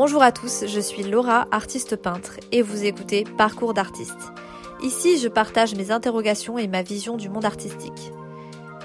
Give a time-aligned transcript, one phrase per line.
[0.00, 4.32] Bonjour à tous, je suis Laura, artiste peintre, et vous écoutez Parcours d'artiste.
[4.80, 8.12] Ici, je partage mes interrogations et ma vision du monde artistique.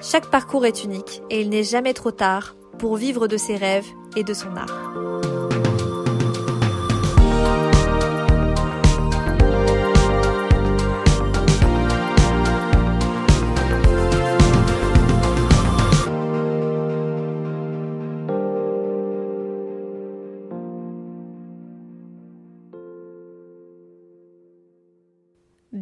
[0.01, 3.85] Chaque parcours est unique et il n'est jamais trop tard pour vivre de ses rêves
[4.15, 5.32] et de son art.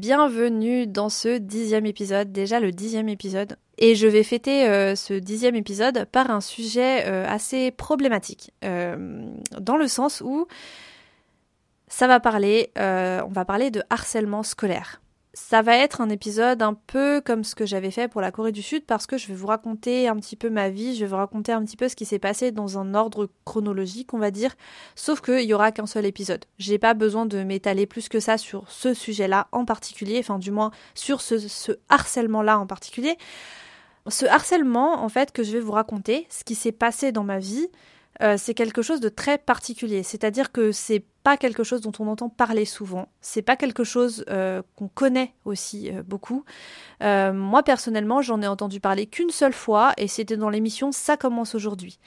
[0.01, 3.55] Bienvenue dans ce dixième épisode, déjà le dixième épisode.
[3.77, 9.29] Et je vais fêter euh, ce dixième épisode par un sujet euh, assez problématique, euh,
[9.59, 10.47] dans le sens où
[11.87, 15.00] ça va parler, on va parler de harcèlement scolaire.
[15.33, 18.51] Ça va être un épisode un peu comme ce que j'avais fait pour la Corée
[18.51, 21.09] du Sud parce que je vais vous raconter un petit peu ma vie, je vais
[21.09, 24.29] vous raconter un petit peu ce qui s'est passé dans un ordre chronologique, on va
[24.29, 24.53] dire,
[24.93, 26.43] sauf qu'il y aura qu'un seul épisode.
[26.57, 30.51] J'ai pas besoin de m'étaler plus que ça sur ce sujet-là en particulier, enfin du
[30.51, 33.17] moins sur ce, ce harcèlement-là en particulier.
[34.09, 37.39] Ce harcèlement, en fait, que je vais vous raconter, ce qui s'est passé dans ma
[37.39, 37.69] vie,
[38.21, 40.03] euh, c'est quelque chose de très particulier.
[40.03, 43.07] C'est-à-dire que c'est pas quelque chose dont on entend parler souvent.
[43.21, 46.43] C'est pas quelque chose euh, qu'on connaît aussi euh, beaucoup.
[47.01, 51.55] moi personnellement, j'en ai entendu parler qu'une seule fois et c'était dans l'émission Ça commence
[51.55, 51.99] aujourd'hui.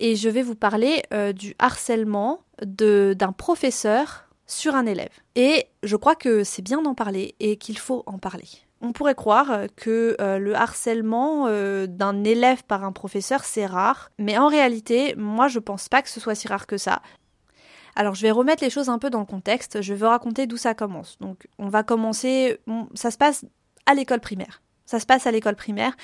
[0.00, 1.02] Et je vais vous parler
[1.36, 5.12] du harcèlement d'un professeur sur un élève.
[5.36, 8.48] Et je crois que c'est bien d'en parler et qu'il faut en parler
[8.84, 14.10] on pourrait croire que euh, le harcèlement euh, d'un élève par un professeur, c'est rare.
[14.18, 17.00] Mais en réalité, moi, je pense pas que ce soit si rare que ça.
[17.96, 19.80] Alors, je vais remettre les choses un peu dans le contexte.
[19.80, 21.16] Je vais raconter d'où ça commence.
[21.20, 22.58] Donc, on va commencer.
[22.94, 23.46] ça se passe
[23.86, 24.60] à l'école primaire.
[24.86, 25.96] Ça se passe à l'école primaire.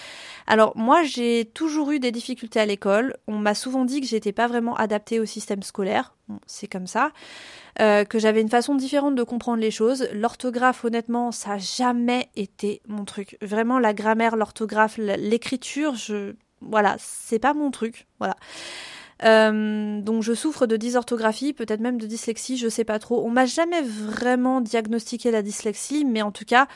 [0.46, 3.16] Alors moi j'ai toujours eu des difficultés à l'école.
[3.26, 6.14] On m'a souvent dit que j'étais pas vraiment adaptée au système scolaire.
[6.46, 7.12] c'est comme ça.
[7.80, 10.08] Euh, que j'avais une façon différente de comprendre les choses.
[10.12, 13.38] L'orthographe, honnêtement, ça n'a jamais été mon truc.
[13.40, 18.06] Vraiment, la grammaire, l'orthographe, l'écriture, je, voilà, c'est pas mon truc.
[18.18, 18.36] Voilà.
[19.24, 23.24] Euh, donc je souffre de dysorthographie, peut-être même de dyslexie, je sais pas trop.
[23.24, 26.66] On m'a jamais vraiment diagnostiqué la dyslexie, mais en tout cas,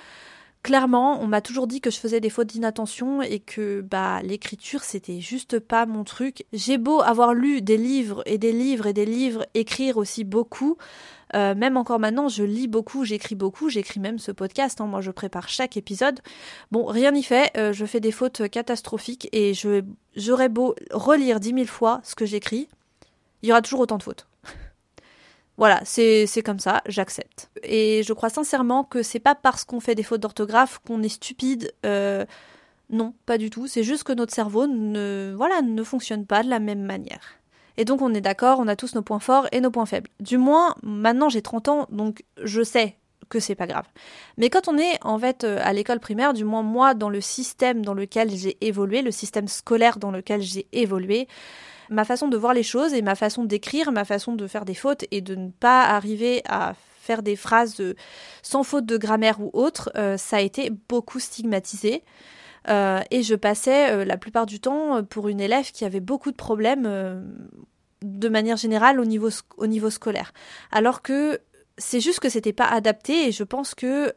[0.64, 4.82] clairement, on m'a toujours dit que je faisais des fautes d'inattention et que bah l'écriture
[4.82, 6.46] c'était juste pas mon truc.
[6.52, 10.76] J'ai beau avoir lu des livres et des livres et des livres, écrire aussi beaucoup.
[11.34, 14.80] Euh, même encore maintenant, je lis beaucoup, j'écris beaucoup, j'écris même ce podcast.
[14.80, 14.86] Hein.
[14.86, 16.20] moi, je prépare chaque épisode.
[16.72, 17.50] Bon, rien n'y fait.
[17.58, 19.82] Euh, je fais des fautes catastrophiques et je
[20.16, 22.68] j'aurais beau relire dix mille fois ce que j'écris,
[23.42, 24.26] il y aura toujours autant de fautes.
[25.56, 27.50] Voilà, c'est comme ça, j'accepte.
[27.62, 31.08] Et je crois sincèrement que c'est pas parce qu'on fait des fautes d'orthographe qu'on est
[31.08, 31.72] stupide.
[31.86, 32.24] Euh,
[32.90, 33.66] non, pas du tout.
[33.66, 37.38] C'est juste que notre cerveau ne, voilà, ne fonctionne pas de la même manière.
[37.76, 40.10] Et donc on est d'accord, on a tous nos points forts et nos points faibles.
[40.20, 42.96] Du moins, maintenant j'ai 30 ans, donc je sais
[43.28, 43.86] que c'est pas grave.
[44.36, 47.20] Mais quand on est en fait euh, à l'école primaire, du moins moi dans le
[47.20, 51.26] système dans lequel j'ai évolué, le système scolaire dans lequel j'ai évolué,
[51.90, 54.74] ma façon de voir les choses et ma façon d'écrire, ma façon de faire des
[54.74, 56.74] fautes et de ne pas arriver à
[57.04, 57.80] faire des phrases
[58.42, 62.02] sans faute de grammaire ou autre, euh, ça a été beaucoup stigmatisé.
[62.70, 66.30] Euh, et je passais euh, la plupart du temps pour une élève qui avait beaucoup
[66.30, 66.88] de problèmes
[68.02, 69.28] de manière générale au niveau,
[69.58, 70.32] au niveau scolaire.
[70.72, 71.40] Alors que
[71.76, 74.12] c'est juste que c'était pas adapté et je pense que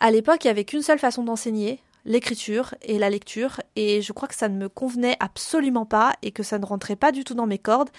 [0.00, 4.12] à l'époque il y avait qu'une seule façon d'enseigner l'écriture et la lecture et je
[4.12, 7.24] crois que ça ne me convenait absolument pas et que ça ne rentrait pas du
[7.24, 7.90] tout dans mes cordes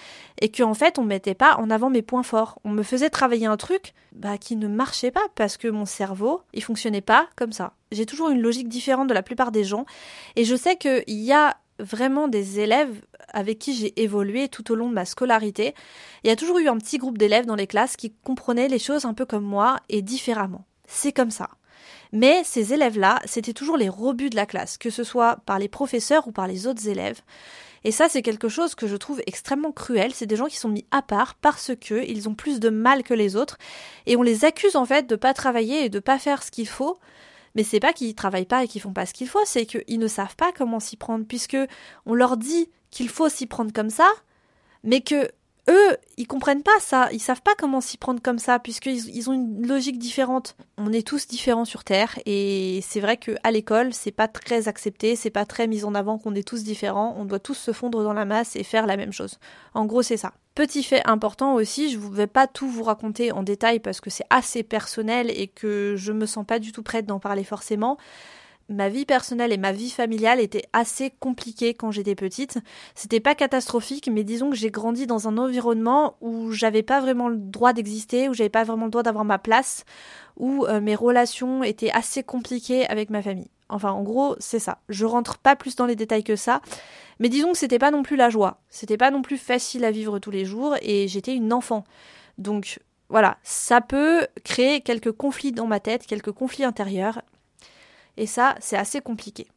[0.42, 2.60] et qu'en en fait on mettait pas en avant mes points forts.
[2.64, 6.42] On me faisait travailler un truc bah, qui ne marchait pas parce que mon cerveau
[6.54, 7.74] il fonctionnait pas comme ça.
[7.92, 9.86] J'ai toujours une logique différente de la plupart des gens
[10.36, 14.76] et je sais qu'il y a vraiment des élèves avec qui j'ai évolué tout au
[14.76, 15.74] long de ma scolarité.
[16.24, 18.80] Il y a toujours eu un petit groupe d'élèves dans les classes qui comprenaient les
[18.80, 20.66] choses un peu comme moi et différemment.
[20.88, 21.50] C'est comme ça.
[22.14, 25.68] Mais ces élèves-là, c'était toujours les rebuts de la classe, que ce soit par les
[25.68, 27.22] professeurs ou par les autres élèves.
[27.84, 30.14] Et ça, c'est quelque chose que je trouve extrêmement cruel.
[30.14, 33.02] C'est des gens qui sont mis à part parce que ils ont plus de mal
[33.02, 33.58] que les autres.
[34.06, 36.68] Et on les accuse, en fait, de pas travailler et de pas faire ce qu'il
[36.68, 37.00] faut.
[37.56, 40.00] Mais c'est pas qu'ils travaillent pas et qu'ils font pas ce qu'il faut, c'est qu'ils
[40.00, 41.58] ne savent pas comment s'y prendre, puisque
[42.06, 44.10] on leur dit qu'il faut s'y prendre comme ça,
[44.84, 45.30] mais que
[45.70, 49.30] eux, ils comprennent pas ça, ils savent pas comment s'y prendre comme ça, puisqu'ils ils
[49.30, 50.56] ont une logique différente.
[50.78, 55.16] On est tous différents sur Terre, et c'est vrai qu'à l'école, c'est pas très accepté,
[55.16, 58.04] c'est pas très mis en avant qu'on est tous différents, on doit tous se fondre
[58.04, 59.40] dans la masse et faire la même chose.
[59.74, 60.34] En gros, c'est ça.
[60.56, 64.10] Petit fait important aussi, je ne vais pas tout vous raconter en détail parce que
[64.10, 67.98] c'est assez personnel et que je me sens pas du tout prête d'en parler forcément.
[68.74, 72.60] Ma vie personnelle et ma vie familiale étaient assez compliquées quand j'étais petite.
[72.96, 77.30] C'était pas catastrophique, mais disons que j'ai grandi dans un environnement où j'avais pas vraiment
[77.30, 79.86] le droit d'exister, où j'avais pas vraiment le droit d'avoir ma place,
[80.38, 83.50] où euh, mes relations étaient assez compliquées avec ma famille.
[83.70, 84.80] Enfin, en gros, c'est ça.
[84.90, 86.62] Je rentre pas plus dans les détails que ça,
[87.20, 88.60] mais disons que c'était pas non plus la joie.
[88.70, 91.84] C'était pas non plus facile à vivre tous les jours, et j'étais une enfant.
[92.38, 92.80] Donc,
[93.10, 97.22] voilà, ça peut créer quelques conflits dans ma tête, quelques conflits intérieurs,
[98.18, 99.48] et ça, c'est assez compliqué.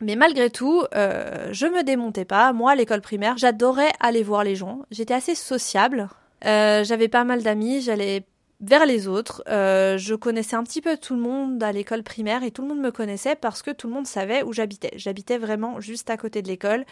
[0.00, 2.52] Mais malgré tout, euh, je me démontais pas.
[2.52, 4.82] Moi, à l'école primaire, j'adorais aller voir les gens.
[4.90, 6.08] J'étais assez sociable.
[6.44, 7.80] Euh, j'avais pas mal d'amis.
[7.80, 8.24] J'allais
[8.60, 9.42] vers les autres.
[9.48, 12.68] Euh, je connaissais un petit peu tout le monde à l'école primaire et tout le
[12.68, 14.92] monde me connaissait parce que tout le monde savait où j'habitais.
[14.96, 16.84] J'habitais vraiment juste à côté de l'école.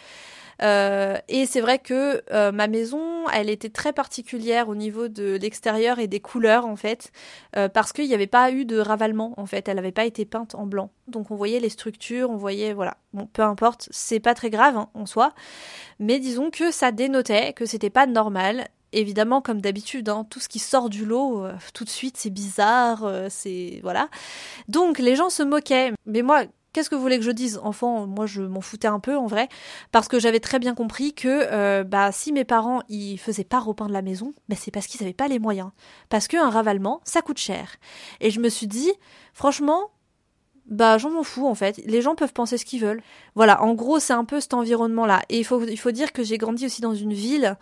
[0.61, 5.37] Euh, et c'est vrai que euh, ma maison, elle était très particulière au niveau de
[5.39, 7.11] l'extérieur et des couleurs en fait,
[7.55, 10.25] euh, parce qu'il n'y avait pas eu de ravalement en fait, elle n'avait pas été
[10.25, 10.91] peinte en blanc.
[11.07, 12.97] Donc on voyait les structures, on voyait voilà.
[13.13, 15.33] Bon, peu importe, c'est pas très grave hein, en soi,
[15.99, 20.47] mais disons que ça dénotait que c'était pas normal évidemment, comme d'habitude, hein, tout ce
[20.47, 24.07] qui sort du lot, tout de suite, c'est bizarre, c'est voilà.
[24.69, 25.91] Donc les gens se moquaient.
[26.05, 26.45] Mais moi,
[26.77, 27.59] Qu'est-ce que vous voulez que je dise?
[27.63, 29.49] Enfant, moi je m'en foutais un peu en vrai,
[29.91, 33.59] parce que j'avais très bien compris que euh, bah, si mes parents ils faisaient pas
[33.59, 35.71] repeindre la maison, c'est parce qu'ils n'avaient pas les moyens.
[36.09, 37.77] Parce qu'un ravalement, ça coûte cher.
[38.21, 38.91] Et je me suis dit,
[39.33, 39.89] franchement,
[40.67, 41.81] bah j'en m'en fous en fait.
[41.87, 43.01] Les gens peuvent penser ce qu'ils veulent.
[43.33, 45.23] Voilà, en gros c'est un peu cet environnement-là.
[45.29, 47.57] Et il faut dire que j'ai grandi aussi dans une ville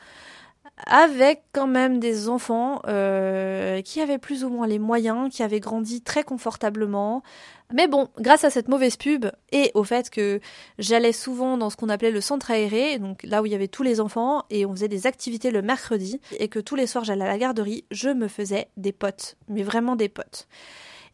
[0.85, 5.59] avec quand même des enfants euh, qui avaient plus ou moins les moyens, qui avaient
[5.59, 7.23] grandi très confortablement.
[7.73, 10.39] Mais bon, grâce à cette mauvaise pub et au fait que
[10.77, 13.67] j'allais souvent dans ce qu'on appelait le centre aéré, donc là où il y avait
[13.67, 17.05] tous les enfants, et on faisait des activités le mercredi, et que tous les soirs
[17.05, 20.47] j'allais à la garderie, je me faisais des potes, mais vraiment des potes.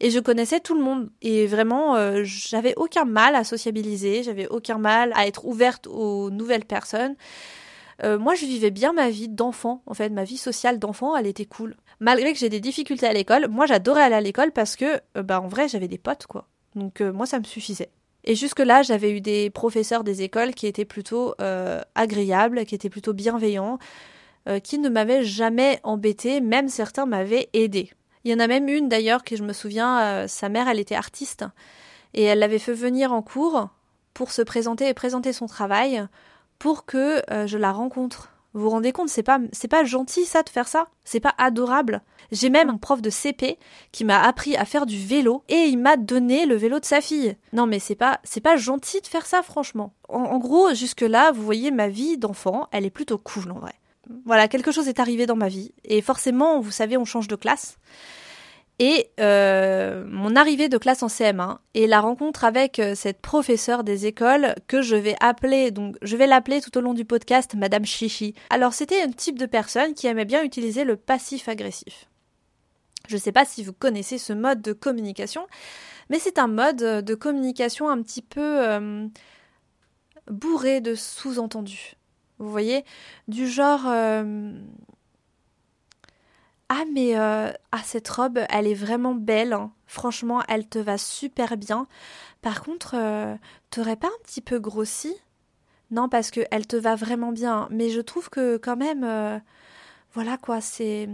[0.00, 1.10] Et je connaissais tout le monde.
[1.22, 6.28] Et vraiment, euh, j'avais aucun mal à sociabiliser, j'avais aucun mal à être ouverte aux
[6.30, 7.14] nouvelles personnes.
[8.04, 11.26] Euh, moi, je vivais bien ma vie d'enfant, en fait, ma vie sociale d'enfant, elle
[11.26, 11.76] était cool.
[12.00, 15.22] Malgré que j'ai des difficultés à l'école, moi, j'adorais aller à l'école parce que, euh,
[15.22, 16.48] bah, en vrai, j'avais des potes, quoi.
[16.74, 17.90] Donc, euh, moi, ça me suffisait.
[18.24, 21.34] Et jusque-là, j'avais eu des professeurs des écoles qui étaient plutôt
[21.96, 23.80] agréables, qui étaient plutôt bienveillants,
[24.62, 27.90] qui ne m'avaient jamais embêté, même certains m'avaient aidé.
[28.22, 30.94] Il y en a même une d'ailleurs que je me souviens, sa mère, elle était
[30.94, 31.44] artiste,
[32.14, 33.70] et elle l'avait fait venir en cours
[34.14, 36.06] pour se présenter et présenter son travail
[36.62, 38.30] pour que euh, je la rencontre.
[38.54, 41.34] Vous vous rendez compte, c'est pas c'est pas gentil ça de faire ça, c'est pas
[41.36, 42.02] adorable.
[42.30, 43.58] J'ai même un prof de CP
[43.90, 47.00] qui m'a appris à faire du vélo et il m'a donné le vélo de sa
[47.00, 47.36] fille.
[47.52, 49.92] Non mais c'est pas c'est pas gentil de faire ça franchement.
[50.08, 53.74] En, gros, jusque là, vous voyez ma vie d'enfant, elle est plutôt cool en vrai.
[54.24, 57.36] Voilà, quelque chose est arrivé dans ma vie et forcément, vous savez, on change de
[57.36, 57.76] classe
[58.78, 63.84] et euh, mon arrivée de classe en CM1 et la rencontre avec euh, cette professeure
[63.84, 67.54] des écoles que je vais appeler, donc je vais l'appeler tout au long du podcast
[67.54, 68.34] Madame Chichi.
[68.50, 72.08] Alors c'était un type de personne qui aimait bien utiliser le passif agressif.
[73.08, 75.46] Je ne sais pas si vous connaissez ce mode de communication,
[76.08, 79.06] mais c'est un mode de communication un petit peu euh,
[80.30, 81.94] bourré de sous-entendus.
[82.38, 82.84] Vous voyez,
[83.28, 83.86] du genre
[86.74, 89.72] ah mais euh, ah cette robe elle est vraiment belle hein.
[89.86, 91.86] franchement elle te va super bien.
[92.40, 93.36] Par contre euh,
[93.68, 95.14] t'aurais pas un petit peu grossi?
[95.90, 99.38] Non parce que elle te va vraiment bien mais je trouve que quand même euh,
[100.14, 101.10] voilà quoi c'est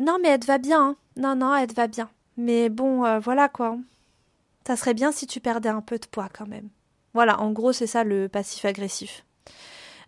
[0.00, 0.96] non mais elle te va bien hein.
[1.16, 2.10] non non elle te va bien.
[2.36, 3.76] Mais bon voilà quoi
[4.66, 6.68] ça serait bien si tu perdais un peu de poids quand même.
[7.14, 9.24] Voilà en gros c'est ça le passif agressif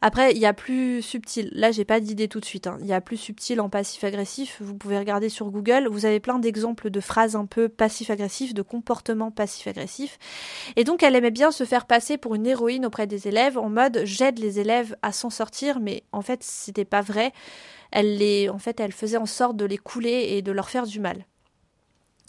[0.06, 1.48] après, il y a plus subtil.
[1.52, 2.66] Là, j'ai pas d'idée tout de suite.
[2.66, 2.76] Hein.
[2.82, 4.58] Il y a plus subtil en passif-agressif.
[4.60, 5.88] Vous pouvez regarder sur Google.
[5.90, 10.18] Vous avez plein d'exemples de phrases un peu passif-agressif, de comportements passif-agressif.
[10.76, 13.70] Et donc, elle aimait bien se faire passer pour une héroïne auprès des élèves en
[13.70, 17.32] mode j'aide les élèves à s'en sortir, mais en fait, c'était pas vrai.
[17.90, 20.84] Elle les, en fait, elle faisait en sorte de les couler et de leur faire
[20.86, 21.24] du mal.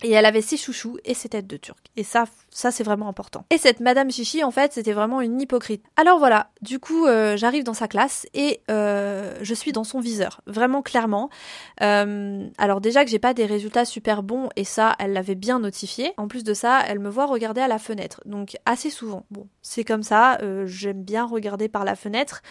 [0.04, 1.78] Et elle avait ses chouchous et ses têtes de turc.
[1.96, 3.46] Et ça, ça c'est vraiment important.
[3.50, 5.86] Et cette Madame Chichi, en fait, c'était vraiment une hypocrite.
[5.96, 10.02] Alors voilà, du coup, euh, j'arrive dans sa classe et euh, je suis dans son
[10.02, 11.30] viseur, vraiment clairement.
[11.82, 15.60] Euh, alors déjà que j'ai pas des résultats super bons et ça, elle l'avait bien
[15.60, 16.14] notifié.
[16.18, 19.25] En plus de ça, elle me voit regarder à la fenêtre, donc assez souvent.
[19.32, 20.38] Bon, c'est comme ça.
[20.66, 22.42] J'aime bien regarder par la fenêtre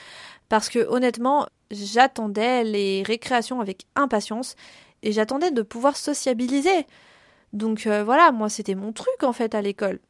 [0.48, 4.56] parce que honnêtement, j'attendais les récréations avec impatience
[5.02, 6.86] et j'attendais de pouvoir sociabiliser.
[7.54, 10.00] Donc euh, voilà, moi c'était mon truc en fait à l'école.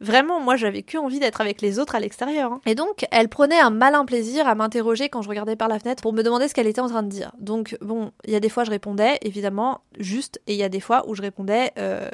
[0.00, 2.52] Vraiment, moi j'avais que envie d'être avec les autres à l'extérieur.
[2.52, 2.60] Hein.
[2.66, 6.02] Et donc, elle prenait un malin plaisir à m'interroger quand je regardais par la fenêtre
[6.02, 7.32] pour me demander ce qu'elle était en train de dire.
[7.38, 10.68] Donc bon, il y a des fois je répondais évidemment juste, et il y a
[10.68, 12.10] des fois où je répondais euh,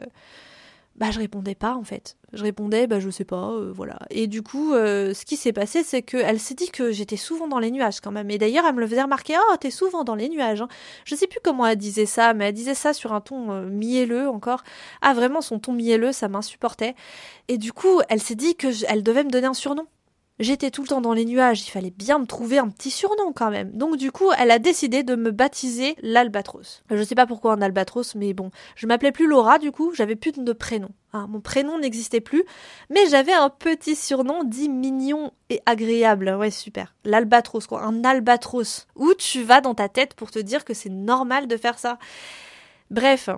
[0.98, 2.16] bah je répondais pas en fait.
[2.32, 3.98] Je répondais bah je sais pas, euh, voilà.
[4.10, 7.48] Et du coup, euh, ce qui s'est passé, c'est qu'elle s'est dit que j'étais souvent
[7.48, 8.30] dans les nuages quand même.
[8.30, 10.60] Et d'ailleurs, elle me le faisait remarquer, oh t'es souvent dans les nuages.
[10.60, 10.68] Hein.
[11.04, 13.66] Je sais plus comment elle disait ça, mais elle disait ça sur un ton euh,
[13.66, 14.64] mielleux encore.
[15.00, 16.94] Ah vraiment, son ton mielleux, ça m'insupportait.
[17.46, 19.86] Et du coup, elle s'est dit que elle devait me donner un surnom.
[20.40, 23.32] J'étais tout le temps dans les nuages, il fallait bien me trouver un petit surnom
[23.34, 23.72] quand même.
[23.72, 26.84] Donc du coup, elle a décidé de me baptiser l'albatros.
[26.90, 30.14] Je sais pas pourquoi un albatros, mais bon, je m'appelais plus Laura du coup, j'avais
[30.14, 30.90] plus de prénom.
[31.12, 32.44] Hein, mon prénom n'existait plus,
[32.88, 36.36] mais j'avais un petit surnom dit mignon et agréable.
[36.38, 36.94] Ouais, super.
[37.04, 38.86] L'albatros quoi, un albatros.
[38.94, 41.98] Où tu vas dans ta tête pour te dire que c'est normal de faire ça?
[42.90, 43.28] Bref,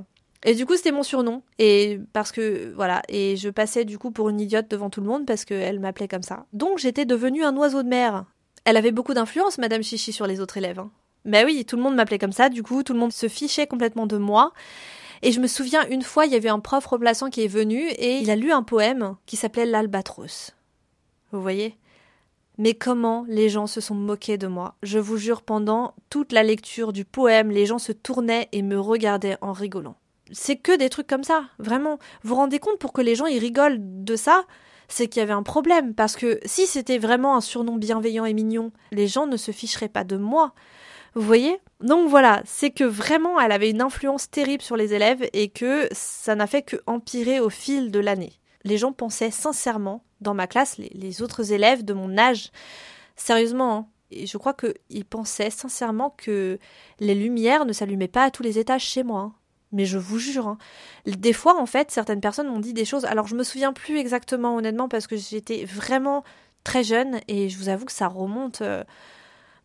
[0.44, 1.42] et du coup, c'était mon surnom.
[1.58, 3.02] Et parce que, voilà.
[3.08, 6.08] Et je passais du coup pour une idiote devant tout le monde parce qu'elle m'appelait
[6.08, 6.46] comme ça.
[6.52, 8.24] Donc, j'étais devenue un oiseau de mer.
[8.64, 10.78] Elle avait beaucoup d'influence, Madame Chichi, sur les autres élèves.
[10.78, 10.90] Hein.
[11.26, 12.48] Ben oui, tout le monde m'appelait comme ça.
[12.48, 14.52] Du coup, tout le monde se fichait complètement de moi.
[15.22, 17.88] Et je me souviens, une fois, il y avait un prof remplaçant qui est venu
[17.90, 20.52] et il a lu un poème qui s'appelait L'Albatros.
[21.32, 21.76] Vous voyez?
[22.56, 24.76] Mais comment les gens se sont moqués de moi?
[24.82, 28.80] Je vous jure, pendant toute la lecture du poème, les gens se tournaient et me
[28.80, 29.96] regardaient en rigolant
[30.32, 31.98] c'est que des trucs comme ça, vraiment.
[32.22, 34.44] Vous vous rendez compte pour que les gens ils rigolent de ça,
[34.88, 38.34] c'est qu'il y avait un problème parce que si c'était vraiment un surnom bienveillant et
[38.34, 40.52] mignon, les gens ne se ficheraient pas de moi.
[41.14, 41.58] Vous voyez?
[41.80, 45.88] Donc voilà, c'est que vraiment elle avait une influence terrible sur les élèves et que
[45.92, 48.34] ça n'a fait que empirer au fil de l'année.
[48.64, 52.50] Les gens pensaient sincèrement, dans ma classe, les, autres élèves de mon âge,
[53.16, 56.58] sérieusement, hein, et je crois qu'ils pensaient sincèrement que
[56.98, 59.20] les lumières ne s'allumaient pas à tous les étages chez moi.
[59.20, 59.34] Hein.
[59.72, 60.58] Mais je vous jure, hein.
[61.06, 63.04] des fois en fait, certaines personnes m'ont dit des choses.
[63.04, 66.24] Alors je me souviens plus exactement honnêtement parce que j'étais vraiment
[66.64, 68.62] très jeune et je vous avoue que ça remonte.
[68.62, 68.82] Euh,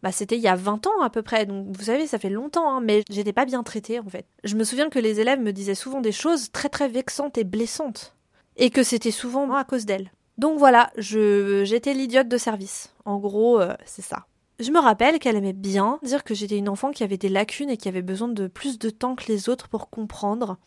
[0.04, 2.30] bah, c'était il y a 20 ans à peu près, donc vous savez, ça fait
[2.30, 4.28] longtemps, hein, mais j'étais pas bien traitée en fait.
[4.44, 7.44] Je me souviens que les élèves me disaient souvent des choses très très vexantes et
[7.44, 8.16] blessantes,
[8.56, 10.12] et que c'était souvent à cause d'elles.
[10.38, 12.94] Donc voilà, j'étais l'idiote de service.
[13.06, 14.28] En gros, euh, c'est ça.
[14.60, 17.70] Je me rappelle qu'elle aimait bien dire que j'étais une enfant qui avait des lacunes
[17.70, 20.58] et qui avait besoin de plus de temps que les autres pour comprendre.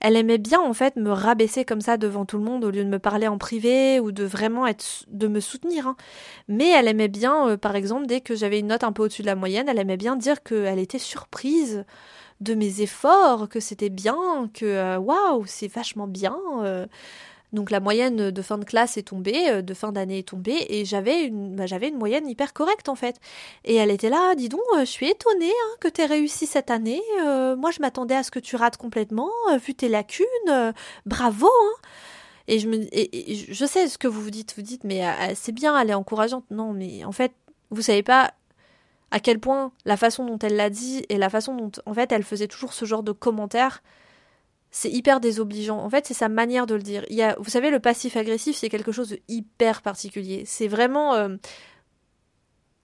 [0.00, 2.84] Elle aimait bien en fait me rabaisser comme ça devant tout le monde au lieu
[2.84, 5.86] de me parler en privé ou de vraiment être de me soutenir.
[5.86, 5.96] Hein.
[6.48, 9.22] Mais elle aimait bien, euh, par exemple, dès que j'avais une note un peu au-dessus
[9.22, 11.86] de la moyenne, elle aimait bien dire qu'elle était surprise
[12.42, 16.36] de mes efforts, que c'était bien, que euh, waouh, c'est vachement bien.
[16.62, 16.86] Euh.
[17.56, 20.66] Donc la moyenne de fin de classe est tombée, euh, de fin d'année est tombée,
[20.68, 23.16] et j'avais une, bah, j'avais une moyenne hyper correcte en fait.
[23.64, 26.70] Et elle était là, dis donc, euh, je suis étonnée hein, que t'aies réussi cette
[26.70, 27.02] année.
[27.24, 29.30] Euh, moi, je m'attendais à ce que tu rates complètement,
[29.64, 30.26] vu tes lacunes.
[31.06, 31.46] bravo.
[31.46, 31.88] Hein.
[32.46, 32.86] Et je me,
[33.50, 35.02] je sais ce que vous vous dites, vous dites, mais
[35.34, 36.44] c'est bien, elle est encourageante.
[36.50, 37.32] Non, mais en fait,
[37.70, 38.34] vous savez pas
[39.10, 42.12] à quel point la façon dont elle l'a dit et la façon dont, en fait,
[42.12, 43.82] elle faisait toujours ce genre de commentaires
[44.76, 45.78] c'est hyper désobligeant.
[45.78, 47.02] En fait, c'est sa manière de le dire.
[47.08, 50.42] Il y a, vous savez, le passif agressif, c'est quelque chose de hyper particulier.
[50.44, 51.34] C'est vraiment, euh,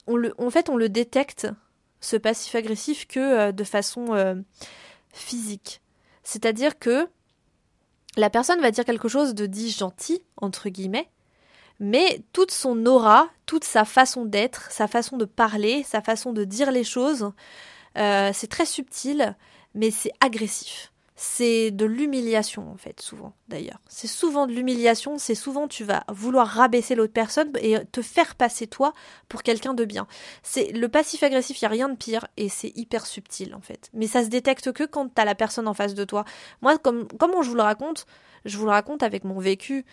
[0.06, 1.48] on le, en fait, on le détecte
[2.00, 4.36] ce passif agressif que euh, de façon euh,
[5.12, 5.82] physique.
[6.22, 7.06] C'est-à-dire que
[8.16, 11.10] la personne va dire quelque chose de dit gentil entre guillemets,
[11.78, 16.44] mais toute son aura, toute sa façon d'être, sa façon de parler, sa façon de
[16.44, 17.32] dire les choses,
[17.96, 19.36] c'est très subtil,
[19.74, 23.80] mais c'est agressif c'est de l'humiliation en fait souvent d'ailleurs.
[23.88, 28.34] C'est souvent de l'humiliation c'est souvent tu vas vouloir rabaisser l'autre personne et te faire
[28.34, 28.92] passer toi
[29.28, 30.06] pour quelqu'un de bien.
[30.42, 33.60] C'est le passif agressif il y a rien de pire et c'est hyper subtil en
[33.60, 33.90] fait.
[33.92, 36.24] Mais ça se détecte que quand t'as la personne en face de toi.
[36.62, 38.06] Moi comme comment je vous le raconte
[38.44, 39.84] je vous le raconte avec mon vécu.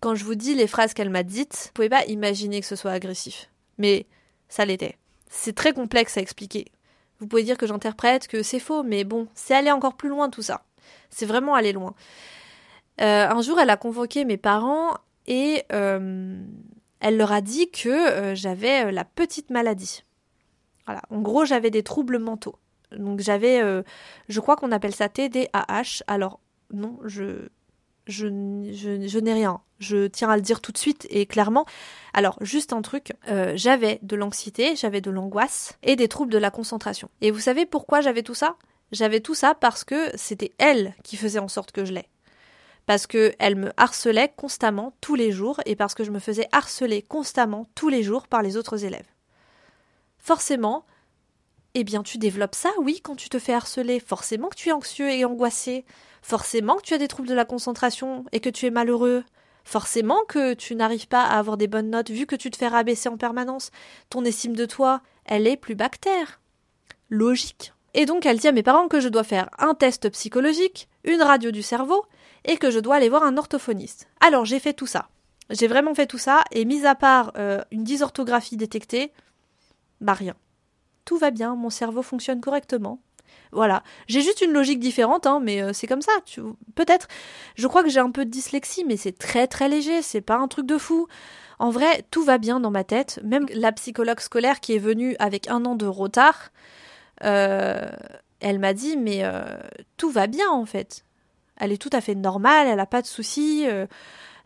[0.00, 2.76] Quand je vous dis les phrases qu'elle m'a dites vous pouvez pas imaginer que ce
[2.76, 3.50] soit agressif.
[3.78, 4.06] Mais
[4.48, 4.96] ça l'était.
[5.28, 6.66] C'est très complexe à expliquer
[7.22, 10.28] vous pouvez dire que j'interprète, que c'est faux, mais bon, c'est aller encore plus loin
[10.28, 10.64] tout ça.
[11.08, 11.94] C'est vraiment aller loin.
[13.00, 14.96] Euh, un jour, elle a convoqué mes parents
[15.28, 16.42] et euh,
[16.98, 20.02] elle leur a dit que euh, j'avais la petite maladie.
[20.84, 21.02] Voilà.
[21.10, 22.56] En gros, j'avais des troubles mentaux.
[22.90, 23.62] Donc j'avais,
[24.28, 26.02] je crois qu'on appelle ça TDAH.
[26.08, 26.40] Alors
[26.72, 27.48] non, je
[28.06, 29.60] je, n'ai rien.
[29.78, 31.66] Je tiens à le dire tout de suite et clairement.
[32.12, 36.38] Alors, juste un truc, euh, j'avais de l'anxiété, j'avais de l'angoisse et des troubles de
[36.38, 37.08] la concentration.
[37.20, 38.56] Et vous savez pourquoi j'avais tout ça?
[38.90, 42.08] J'avais tout ça parce que c'était elle qui faisait en sorte que je l'ai.
[42.86, 46.48] Parce que elle me harcelait constamment tous les jours et parce que je me faisais
[46.52, 49.06] harceler constamment tous les jours par les autres élèves.
[50.18, 50.84] Forcément,
[51.74, 54.00] eh bien tu développes ça, oui, quand tu te fais harceler.
[54.00, 55.84] Forcément que tu es anxieux et angoissé
[56.22, 59.24] forcément que tu as des troubles de la concentration et que tu es malheureux.
[59.64, 62.68] Forcément que tu n'arrives pas à avoir des bonnes notes vu que tu te fais
[62.68, 63.70] rabaisser en permanence.
[64.08, 66.40] Ton estime de toi, elle est plus bactère.
[67.10, 67.72] Logique.
[67.94, 71.22] Et donc elle dit à mes parents que je dois faire un test psychologique, une
[71.22, 72.04] radio du cerveau
[72.44, 74.08] et que je dois aller voir un orthophoniste.
[74.20, 75.08] Alors j'ai fait tout ça.
[75.50, 79.12] J'ai vraiment fait tout ça, et mis à part euh, une dysorthographie détectée,
[80.00, 80.34] bah rien.
[81.04, 83.00] Tout va bien, mon cerveau fonctionne correctement.
[83.50, 86.12] Voilà, j'ai juste une logique différente, hein, mais euh, c'est comme ça.
[86.74, 87.08] Peut-être,
[87.54, 90.36] je crois que j'ai un peu de dyslexie, mais c'est très très léger, c'est pas
[90.36, 91.06] un truc de fou.
[91.58, 93.20] En vrai, tout va bien dans ma tête.
[93.24, 96.50] Même la psychologue scolaire qui est venue avec un an de retard,
[97.24, 97.90] euh,
[98.40, 99.22] elle m'a dit, mais
[99.96, 101.04] tout va bien en fait.
[101.56, 103.64] Elle est tout à fait normale, elle n'a pas de soucis.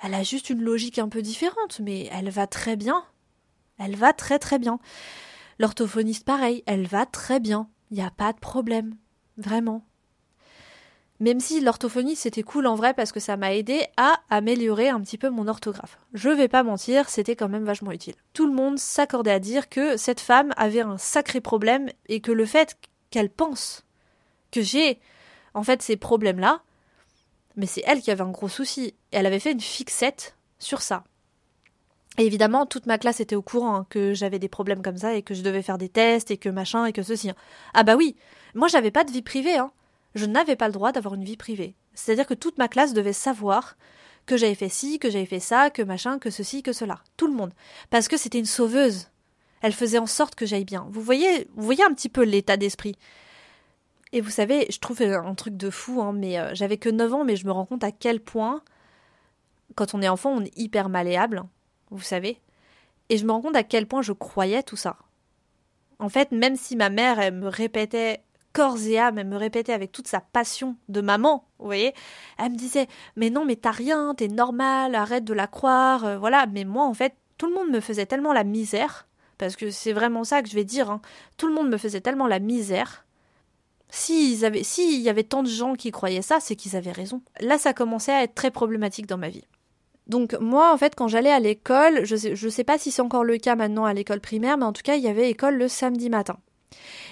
[0.03, 3.05] Elle a juste une logique un peu différente, mais elle va très bien.
[3.79, 4.79] Elle va très très bien.
[5.59, 7.69] L'orthophoniste, pareil, elle va très bien.
[7.91, 8.97] Il n'y a pas de problème.
[9.37, 9.85] Vraiment.
[11.19, 15.01] Même si l'orthophoniste c'était cool en vrai parce que ça m'a aidé à améliorer un
[15.01, 15.99] petit peu mon orthographe.
[16.13, 18.17] Je vais pas mentir, c'était quand même vachement utile.
[18.35, 22.33] Tout le monde s'accordait à dire que cette femme avait un sacré problème et que
[22.33, 22.77] le fait
[23.09, 23.85] qu'elle pense
[24.53, 25.01] que j'ai
[25.55, 26.61] en fait ces problèmes-là,
[27.57, 28.95] mais c'est elle qui avait un gros souci.
[29.11, 31.05] Elle avait fait une fixette sur ça.
[32.19, 35.15] Et évidemment, toute ma classe était au courant hein, que j'avais des problèmes comme ça
[35.15, 37.31] et que je devais faire des tests et que machin et que ceci.
[37.31, 37.37] Hein.
[37.75, 38.17] Ah bah oui,
[38.55, 39.59] moi j'avais pas de vie privée.
[39.59, 39.71] Hein.
[40.15, 41.75] Je n'avais pas le droit d'avoir une vie privée.
[41.95, 43.77] C'est-à-dire que toute ma classe devait savoir
[44.25, 47.01] que j'avais fait ci, que j'avais fait ça, que machin, que ceci, que cela.
[47.17, 47.53] Tout le monde.
[47.91, 49.09] Parce que c'était une sauveuse.
[49.63, 50.87] Elle faisait en sorte que j'aille bien.
[50.91, 52.97] Vous voyez, vous voyez un petit peu l'état d'esprit.
[54.13, 57.15] Et vous savez, je trouve un truc de fou, hein, mais euh, j'avais que 9
[57.15, 58.63] ans, mais je me rends compte à quel point,
[59.75, 61.45] quand on est enfant, on est hyper malléable,
[61.91, 62.41] vous savez.
[63.09, 64.97] Et je me rends compte à quel point je croyais tout ça.
[65.99, 69.73] En fait, même si ma mère, elle me répétait corps et âme, elle me répétait
[69.73, 71.93] avec toute sa passion de maman, vous voyez,
[72.39, 76.19] elle me disait Mais non, mais t'as rien, t'es normal, arrête de la croire, euh,
[76.19, 76.47] voilà.
[76.47, 79.93] Mais moi, en fait, tout le monde me faisait tellement la misère, parce que c'est
[79.93, 81.03] vraiment ça que je vais dire, hein,
[81.37, 83.07] tout le monde me faisait tellement la misère
[83.91, 87.23] s'il s'il y avait tant de gens qui croyaient ça, c'est qu'ils avaient raison.
[87.41, 89.45] Là, ça commençait à être très problématique dans ma vie.
[90.07, 93.25] Donc moi, en fait, quand j'allais à l'école, je je sais pas si c'est encore
[93.25, 95.69] le cas maintenant à l'école primaire, mais en tout cas, il y avait école le
[95.69, 96.37] samedi matin.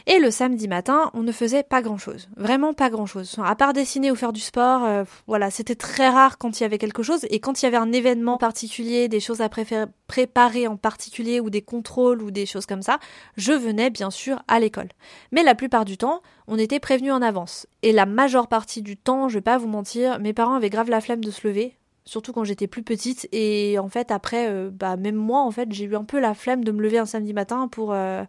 [0.07, 3.37] Et le samedi matin, on ne faisait pas grand-chose, vraiment pas grand-chose.
[3.43, 6.67] À part dessiner ou faire du sport, euh, voilà, c'était très rare quand il y
[6.67, 7.27] avait quelque chose.
[7.31, 11.49] Et quand il y avait un événement particulier, des choses à préparer en particulier, ou
[11.49, 12.99] des contrôles ou des choses comme ça,
[13.37, 14.89] je venais bien sûr à l'école.
[15.33, 17.67] Mais la plupart du temps, on était prévenus en avance.
[17.83, 20.91] Et la majeure partie du temps, je vais pas vous mentir, mes parents avaient grave
[20.91, 24.71] la flemme de se lever, surtout quand j'étais plus petite et en fait après euh,
[24.71, 27.07] bah même moi en fait j'ai eu un peu la flemme de me lever un
[27.07, 28.25] samedi matin pour euh,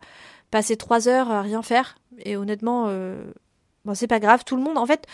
[0.51, 1.97] passer trois heures à rien faire.
[2.19, 3.21] Et honnêtement, euh,
[3.93, 4.43] c'est pas grave.
[4.45, 5.05] Tout le monde, en fait,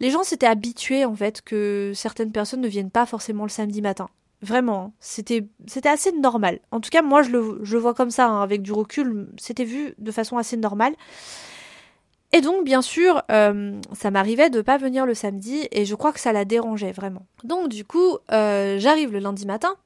[0.00, 3.82] les gens s'étaient habitués en fait que certaines personnes ne viennent pas forcément le samedi
[3.82, 4.08] matin.
[4.42, 4.92] Vraiment, hein.
[5.00, 6.60] c'était c'était assez normal.
[6.70, 9.64] En tout cas, moi je le, je vois comme ça, hein, avec du recul, c'était
[9.64, 10.94] vu de façon assez normale.
[12.32, 16.12] Et donc, bien sûr, euh, ça m'arrivait de pas venir le samedi, et je crois
[16.12, 17.26] que ça la dérangeait vraiment.
[17.44, 19.76] Donc, du coup, euh, j'arrive le lundi matin,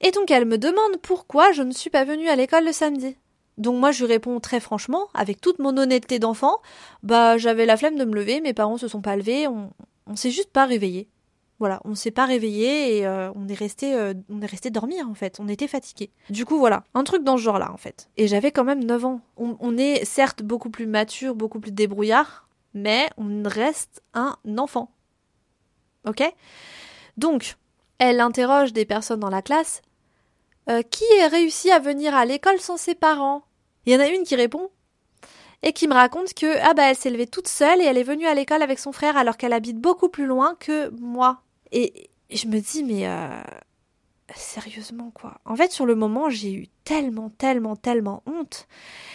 [0.00, 3.16] et donc elle me demande pourquoi je ne suis pas venue à l'école le samedi.
[3.56, 6.58] Donc moi je lui réponds très franchement, avec toute mon honnêteté d'enfant,
[7.02, 9.70] bah j'avais la flemme de me lever, mes parents se sont pas levés, on,
[10.06, 11.08] on s'est juste pas réveillé.
[11.60, 15.08] Voilà, on s'est pas réveillé et euh, on est resté euh, on est resté dormir
[15.08, 16.10] en fait, on était fatigué.
[16.28, 18.10] Du coup voilà, un truc dans ce genre-là en fait.
[18.16, 19.20] Et j'avais quand même 9 ans.
[19.36, 24.90] On, est certes beaucoup plus mature, beaucoup plus débrouillard, mais on reste un enfant.
[26.06, 26.22] OK?
[27.16, 27.56] Donc,
[27.98, 29.82] elle interroge des personnes dans la classe
[30.68, 33.44] euh, qui a réussi à venir à l'école sans ses parents?
[33.86, 34.70] Il y en a une qui répond
[35.64, 38.04] et qui me raconte que ah bah elle s'est levée toute seule et elle est
[38.04, 41.40] venue à l'école avec son frère alors qu'elle habite beaucoup plus loin que moi.
[41.72, 43.42] Et je me dis mais euh,
[44.34, 45.38] sérieusement quoi.
[45.46, 48.68] En fait sur le moment j'ai eu tellement tellement tellement honte.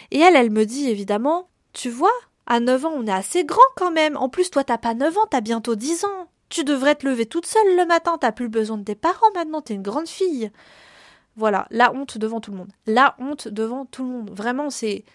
[0.10, 2.10] Et elle elle me dit évidemment tu vois
[2.48, 4.18] à 9 ans on est assez grand quand même.
[4.18, 6.28] En plus toi t'as pas 9 ans t'as bientôt 10 ans.
[6.50, 9.62] Tu devrais te lever toute seule le matin, t'as plus besoin de tes parents maintenant,
[9.62, 10.50] t'es une grande fille.
[11.36, 12.72] Voilà, la honte devant tout le monde.
[12.88, 14.32] La honte devant tout le monde.
[14.32, 15.06] Vraiment, c'est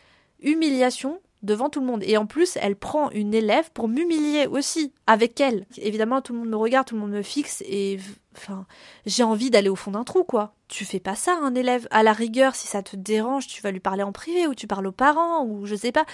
[0.41, 2.03] humiliation devant tout le monde.
[2.05, 5.67] Et en plus, elle prend une élève pour m'humilier aussi avec elle.
[5.77, 7.99] Évidemment, tout le monde me regarde, tout le monde me fixe et
[8.37, 8.67] enfin,
[9.07, 10.55] j'ai envie d'aller au fond d'un trou quoi.
[10.69, 13.71] Tu fais pas ça un élève à la rigueur si ça te dérange, tu vas
[13.71, 16.07] lui parler en privé ou tu parles aux parents ou je sais pas.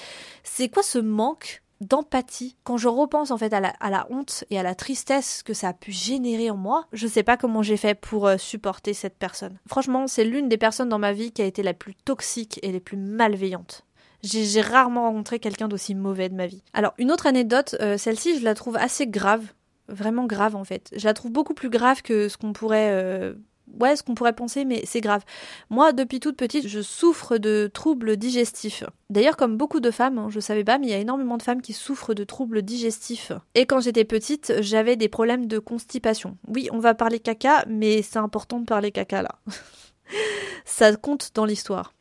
[0.43, 2.57] C'est quoi ce manque d'empathie?
[2.65, 5.73] Quand je repense en fait à la, honte et à la tristesse que ça a
[5.73, 9.59] pu générer en moi, je sais pas comment j'ai fait pour euh, supporter cette personne.
[9.67, 12.73] Franchement, c'est l'une des personnes dans ma vie qui a été la plus toxique et
[12.73, 13.85] les plus malveillantes.
[14.23, 16.63] J'ai rarement rencontré quelqu'un d'aussi mauvais de ma vie.
[16.73, 19.45] Alors, une autre anecdote, euh, celle-ci, je la trouve assez grave.
[19.89, 20.91] Vraiment grave, en fait.
[20.97, 23.35] Je la trouve beaucoup plus grave que ce qu'on pourrait euh,
[23.79, 25.25] ouais, ce qu'on pourrait penser, mais c'est grave.
[25.69, 28.85] Moi, depuis toute petite, je souffre de troubles digestifs.
[29.11, 31.43] D'ailleurs, comme beaucoup de femmes, hein, je savais pas, mais il y a énormément de
[31.43, 33.33] femmes qui souffrent de troubles digestifs.
[33.55, 36.37] Et quand j'étais petite, j'avais des problèmes de constipation.
[36.49, 39.39] Oui, on va parler caca, mais c'est important de parler caca là.
[40.65, 41.93] Ça compte dans l'histoire.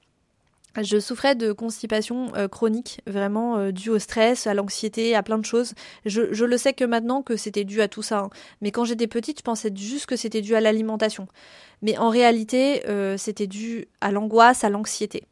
[0.81, 5.39] Je souffrais de constipation euh, chronique, vraiment euh, due au stress, à l'anxiété, à plein
[5.39, 5.73] de choses.
[6.05, 8.19] Je, le sais que maintenant que c'était dû à tout ça.
[8.19, 8.29] Hein.
[8.61, 11.27] Mais quand j'étais petite, je pensais juste que c'était dû à l'alimentation.
[11.81, 15.23] Mais en réalité, euh, c'était dû à l'angoisse, à l'anxiété.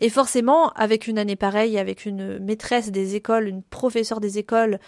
[0.00, 4.78] Et forcément, avec une année pareille, avec une maîtresse des écoles, une professeure des écoles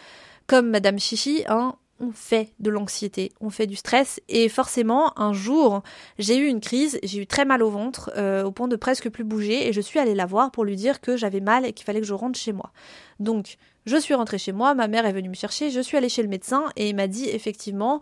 [0.47, 4.21] comme Madame Chichi, hein, on fait de l'anxiété, on fait du stress.
[4.29, 5.83] Et forcément, un jour,
[6.19, 9.09] j'ai eu une crise, j'ai eu très mal au ventre, euh, au point de presque
[9.11, 11.73] plus bouger, et je suis allée la voir pour lui dire que j'avais mal et
[11.73, 12.73] qu'il fallait que je rentre chez moi.
[13.21, 16.09] Donc, je suis rentrée chez moi, ma mère est venue me chercher, je suis allée
[16.09, 18.01] chez le médecin, et il m'a dit effectivement,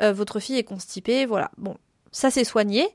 [0.00, 1.50] euh, votre fille est constipée, voilà.
[1.58, 1.76] Bon,
[2.10, 2.88] ça s'est soigné.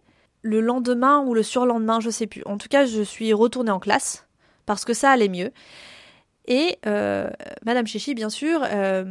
[0.43, 2.43] Le lendemain ou le surlendemain, je sais plus.
[2.45, 4.27] En tout cas, je suis retournée en classe,
[4.65, 5.51] parce que ça allait mieux.
[6.47, 7.29] Et euh,
[7.65, 9.03] Madame Chichi, bien sûr, euh,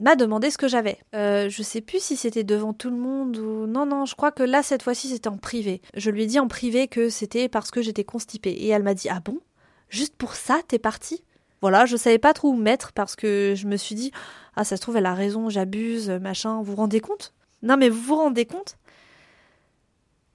[0.00, 0.98] m'a demandé ce que j'avais.
[1.16, 4.06] Euh, je sais plus si c'était devant tout le monde ou non, non.
[4.06, 5.82] Je crois que là cette fois-ci c'était en privé.
[5.94, 8.94] Je lui ai dit en privé que c'était parce que j'étais constipée et elle m'a
[8.94, 9.40] dit ah bon,
[9.88, 11.24] juste pour ça t'es partie?
[11.60, 14.12] Voilà, je savais pas trop où mettre parce que je me suis dit
[14.54, 16.58] ah ça se trouve elle a raison, j'abuse, machin.
[16.58, 17.34] Vous vous rendez compte?
[17.62, 18.76] Non mais vous vous rendez compte?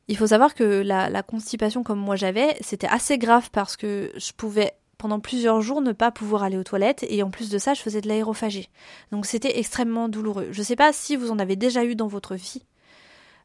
[0.10, 4.12] Il faut savoir que la, la constipation comme moi j'avais, c'était assez grave parce que
[4.18, 7.58] je pouvais pendant plusieurs jours ne pas pouvoir aller aux toilettes et en plus de
[7.58, 8.70] ça je faisais de l'aérophagie.
[9.12, 10.50] Donc c'était extrêmement douloureux.
[10.52, 12.62] Je ne sais pas si vous en avez déjà eu dans votre vie,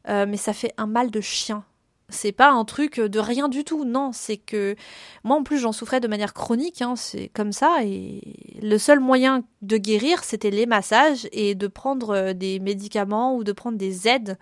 [0.07, 1.63] euh, mais ça fait un mal de chien.
[2.09, 4.75] C'est pas un truc de rien du tout, non, c'est que
[5.23, 8.21] moi en plus j'en souffrais de manière chronique, hein, c'est comme ça, et
[8.61, 13.43] le seul moyen de guérir c'était les massages et de prendre euh, des médicaments ou
[13.43, 14.37] de prendre des aides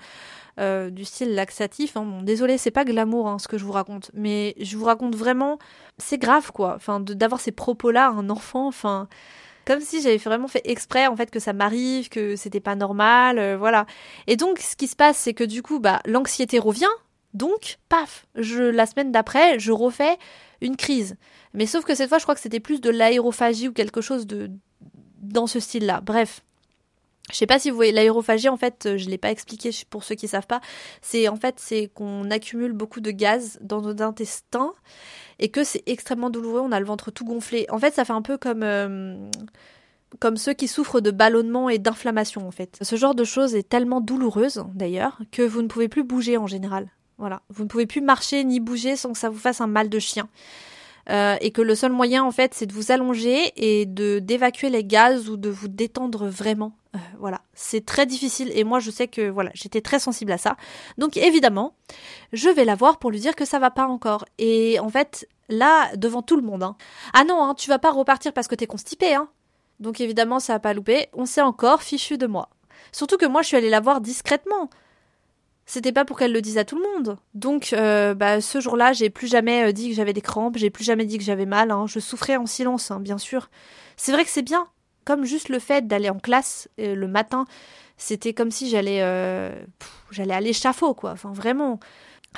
[0.59, 1.97] euh, du style laxatif.
[1.97, 2.21] Hein.
[2.23, 5.59] désolé, c'est pas glamour hein, ce que je vous raconte, mais je vous raconte vraiment,
[5.97, 6.73] c'est grave quoi.
[6.75, 9.07] Enfin, d'avoir ces propos-là, un enfant, enfin,
[9.65, 13.39] comme si j'avais vraiment fait exprès en fait que ça m'arrive, que c'était pas normal,
[13.39, 13.85] euh, voilà.
[14.27, 16.85] Et donc, ce qui se passe, c'est que du coup, bah, l'anxiété revient.
[17.33, 20.17] Donc, paf, je, la semaine d'après, je refais
[20.61, 21.17] une crise.
[21.53, 24.25] Mais sauf que cette fois, je crois que c'était plus de l'aérophagie ou quelque chose
[24.25, 24.49] de
[25.21, 26.01] dans ce style-là.
[26.01, 26.43] Bref,
[27.31, 30.03] je sais pas si vous voyez l'aérophagie en fait, euh, je l'ai pas expliqué pour
[30.03, 30.61] ceux qui savent pas.
[31.01, 34.73] C'est en fait c'est qu'on accumule beaucoup de gaz dans nos intestins
[35.39, 36.61] et que c'est extrêmement douloureux.
[36.61, 37.65] On a le ventre tout gonflé.
[37.69, 39.15] En fait, ça fait un peu comme euh,
[40.19, 42.77] comme ceux qui souffrent de ballonnement et d'inflammation en fait.
[42.81, 46.47] Ce genre de choses est tellement douloureuse d'ailleurs que vous ne pouvez plus bouger en
[46.47, 46.89] général.
[47.17, 49.89] Voilà, vous ne pouvez plus marcher ni bouger sans que ça vous fasse un mal
[49.89, 50.27] de chien.
[51.09, 54.71] Euh, et que le seul moyen en fait c'est de vous allonger et de d'évacuer
[54.71, 56.73] les gaz ou de vous détendre vraiment.
[56.95, 60.39] Euh, voilà, c'est très difficile et moi je sais que voilà j'étais très sensible à
[60.39, 60.57] ça.
[60.97, 61.75] Donc évidemment,
[62.33, 64.25] je vais la voir pour lui dire que ça va pas encore.
[64.39, 66.75] Et en fait là devant tout le monde, hein.
[67.13, 69.29] ah non, hein, tu vas pas repartir parce que t'es constipé, hein.
[69.79, 71.07] Donc évidemment ça a pas loupé.
[71.13, 72.49] On s'est encore fichu de moi.
[72.91, 74.71] Surtout que moi je suis allée la voir discrètement
[75.65, 77.17] c'était pas pour qu'elle le dise à tout le monde.
[77.33, 80.69] Donc, euh, bah, ce jour-là, j'ai plus jamais euh, dit que j'avais des crampes, j'ai
[80.69, 81.71] plus jamais dit que j'avais mal.
[81.71, 81.85] Hein.
[81.87, 83.49] Je souffrais en silence, hein, bien sûr.
[83.97, 84.67] C'est vrai que c'est bien,
[85.05, 87.45] comme juste le fait d'aller en classe euh, le matin,
[87.97, 89.01] c'était comme si j'allais,
[90.11, 91.11] j'allais à l'échafaud, quoi.
[91.11, 91.79] Enfin, vraiment.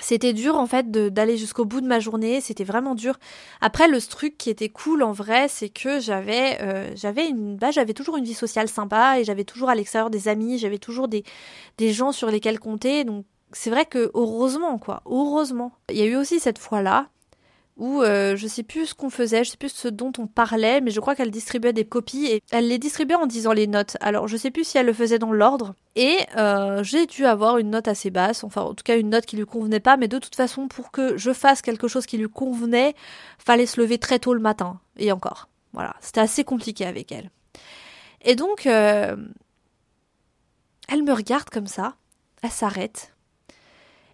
[0.02, 3.18] C'était dur en fait d'aller jusqu'au bout de ma journée, c'était vraiment dur.
[3.62, 7.72] Après le truc qui était cool en vrai, c'est que j'avais euh, j'avais une bah,
[7.72, 11.08] j'avais toujours une vie sociale sympa et j'avais toujours à l'extérieur des amis, j'avais toujours
[11.08, 11.24] des
[11.78, 13.04] des gens sur lesquels compter.
[13.04, 15.72] Donc c'est vrai que heureusement quoi, heureusement.
[15.90, 17.08] Il y a eu aussi cette fois-là
[17.78, 20.82] où euh, je sais plus ce qu'on faisait, je sais plus ce dont on parlait,
[20.82, 23.98] mais je crois qu'elle distribuait des copies et elle les distribuait en disant les notes.
[24.02, 25.76] Alors je sais plus si elle le faisait dans l'ordre.
[25.96, 29.26] Et euh, j'ai dû avoir une note assez basse, enfin en tout cas une note
[29.26, 32.18] qui lui convenait pas, mais de toute façon pour que je fasse quelque chose qui
[32.18, 32.96] lui convenait,
[33.38, 34.80] fallait se lever très tôt le matin.
[34.98, 35.48] Et encore.
[35.74, 37.30] Voilà, c'était assez compliqué avec elle.
[38.22, 39.16] Et donc, euh,
[40.88, 41.96] elle me regarde comme ça,
[42.42, 43.14] elle s'arrête,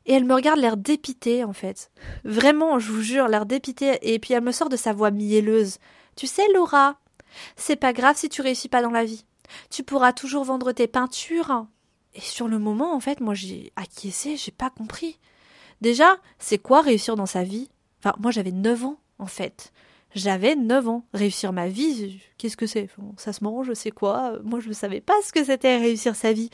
[0.05, 1.91] et elle me regarde l'air dépité en fait.
[2.23, 3.97] Vraiment, je vous jure, l'air dépité.
[4.01, 5.77] Et puis elle me sort de sa voix mielleuse.
[6.15, 6.97] Tu sais, Laura,
[7.55, 9.25] c'est pas grave si tu réussis pas dans la vie.
[9.69, 11.65] Tu pourras toujours vendre tes peintures.
[12.15, 15.19] Et sur le moment, en fait, moi j'ai acquiescé, j'ai pas compris.
[15.81, 17.69] Déjà, c'est quoi réussir dans sa vie?
[17.99, 19.71] Enfin, moi j'avais 9 ans, en fait.
[20.13, 21.05] J'avais 9 ans.
[21.13, 22.87] Réussir ma vie, qu'est-ce que c'est?
[23.17, 24.37] Ça se mange, c'est quoi?
[24.43, 26.49] Moi je ne savais pas ce que c'était réussir sa vie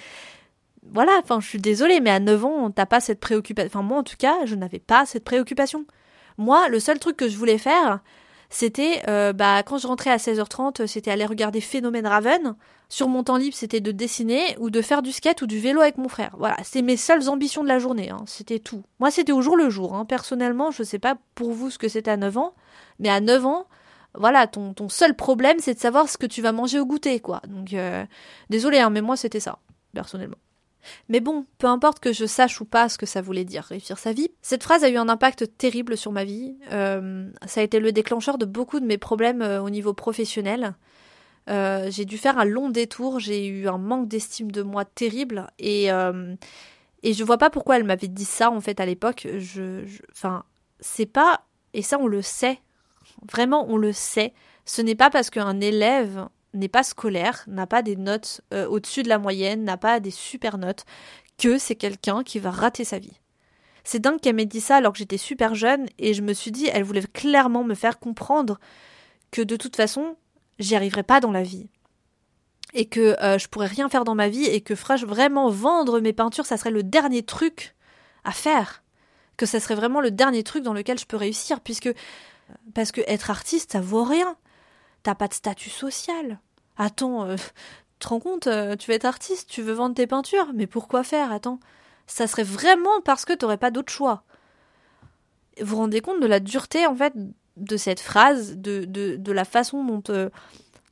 [0.92, 3.68] voilà, enfin, je suis désolée, mais à 9 ans, t'as pas cette préoccupation.
[3.68, 5.86] Enfin, moi, en tout cas, je n'avais pas cette préoccupation.
[6.38, 8.00] Moi, le seul truc que je voulais faire,
[8.50, 12.56] c'était euh, bah, quand je rentrais à 16h30, c'était aller regarder Phénomène Raven.
[12.92, 15.82] Sur mon temps libre, c'était de dessiner ou de faire du skate ou du vélo
[15.82, 16.36] avec mon frère.
[16.40, 18.10] Voilà, c'est mes seules ambitions de la journée.
[18.10, 18.24] Hein.
[18.26, 18.82] C'était tout.
[19.00, 19.94] Moi, c'était au jour le jour.
[19.96, 20.06] Hein.
[20.06, 22.56] Personnellement, je sais pas pour vous ce que c'était à 9 ans,
[22.98, 23.68] mais à 9 ans,
[24.16, 27.20] voilà, ton, ton seul problème, c'est de savoir ce que tu vas manger au goûter,
[27.20, 27.42] quoi.
[27.48, 28.04] Donc, euh,
[28.50, 29.60] désolé, hein, mais moi, c'était ça,
[29.94, 30.38] personnellement.
[31.10, 33.98] Mais bon, peu importe que je sache ou pas ce que ça voulait dire réussir
[33.98, 36.58] sa vie, cette phrase a eu un impact terrible sur ma vie.
[36.72, 40.76] Euh, ça a été le déclencheur de beaucoup de mes problèmes euh, au niveau professionnel.
[41.50, 45.48] Euh, j'ai dû faire un long détour, j'ai eu un manque d'estime de moi terrible
[45.58, 45.90] et
[47.02, 49.26] et je vois pas pourquoi elle m'avait dit ça en fait à l'époque.
[49.38, 50.44] Je, enfin,
[50.82, 52.60] c'est pas et ça on le sait,
[53.32, 54.34] vraiment on le sait.
[54.66, 59.04] Ce n'est pas parce qu'un élève n'est pas scolaire, n'a pas des notes euh, au-dessus
[59.04, 60.86] de la moyenne, n'a pas des super notes,
[61.38, 63.20] que c'est quelqu'un qui va rater sa vie.
[63.84, 66.52] C'est dingue qu'elle m'ait dit ça alors que j'étais super jeune et je me suis
[66.52, 68.60] dit, elle voulait clairement me faire comprendre
[69.32, 70.16] que de toute façon,
[70.60, 71.68] j'y arriverais pas dans la vie.
[72.74, 76.14] Et que euh, je pourrais rien faire dans ma vie et que vraiment vendre mes
[76.14, 77.76] peintures, ça serait le dernier truc
[78.24, 78.84] à faire.
[79.38, 81.90] Que ça serait vraiment le dernier truc dans lequel je peux réussir puisque
[82.74, 84.36] parce que être artiste, ça vaut rien.
[85.04, 86.40] T'as pas de statut social.
[86.78, 87.44] Attends, euh, tu
[88.00, 91.04] te rends compte, euh, tu veux être artiste, tu veux vendre tes peintures, mais pourquoi
[91.04, 91.60] faire Attends,
[92.08, 94.24] ça serait vraiment parce que t'aurais pas d'autre choix.
[95.60, 97.14] Vous vous rendez compte de la dureté, en fait,
[97.58, 100.30] de cette phrase, de, de, la façon dont, euh,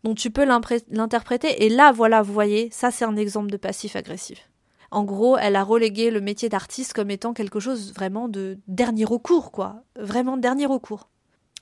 [0.04, 1.65] dont tu peux l'interpréter.
[1.65, 4.50] Et là, voilà, vous voyez, ça c'est un exemple de passif agressif.
[4.91, 9.06] En gros, elle a relégué le métier d'artiste comme étant quelque chose vraiment de dernier
[9.06, 9.84] recours, quoi.
[10.00, 11.10] Vraiment dernier recours.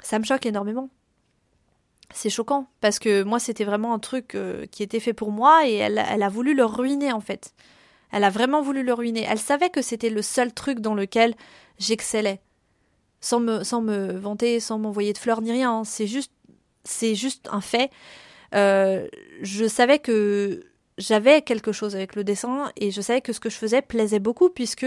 [0.01, 0.89] Ça me choque énormément
[2.13, 5.67] c'est choquant parce que moi c'était vraiment un truc euh, qui était fait pour moi
[5.67, 7.53] et elle, elle, a voulu le ruiner en fait.
[8.11, 9.25] Elle a vraiment voulu le ruiner.
[9.29, 11.35] Elle savait que c'était le seul truc dans lequel
[11.79, 12.39] j'excellais.
[13.19, 15.79] Sans me, sans me vanter, sans m'envoyer de fleurs ni rien.
[15.79, 15.83] Hein.
[15.83, 16.31] C'est juste,
[16.83, 17.89] c'est juste un fait.
[18.53, 19.07] Euh,
[19.41, 20.63] je savais que
[20.97, 24.19] j'avais quelque chose avec le dessin et je savais que ce que je faisais plaisait
[24.19, 24.85] beaucoup puisque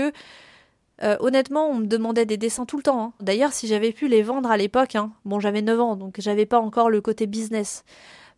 [1.02, 3.00] euh, honnêtement, on me demandait des dessins tout le temps.
[3.00, 3.12] Hein.
[3.20, 6.46] D'ailleurs, si j'avais pu les vendre à l'époque, hein, bon, j'avais 9 ans, donc j'avais
[6.46, 7.84] pas encore le côté business.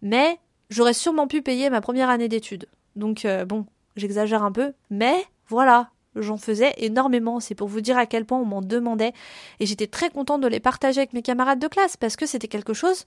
[0.03, 2.67] Mais j'aurais sûrement pu payer ma première année d'études.
[2.97, 7.41] Donc, euh, bon, j'exagère un peu, mais voilà, j'en faisais énormément.
[7.41, 9.13] C'est pour vous dire à quel point on m'en demandait.
[9.59, 12.49] Et j'étais très contente de les partager avec mes camarades de classe parce que c'était
[12.49, 13.07] quelque chose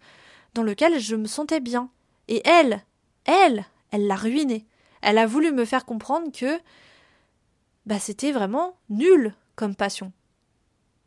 [0.55, 1.89] dans lequel je me sentais bien.
[2.27, 2.83] Et elle,
[3.25, 4.65] elle, elle l'a ruiné.
[5.01, 6.59] Elle a voulu me faire comprendre que
[7.85, 10.11] bah c'était vraiment nul comme passion.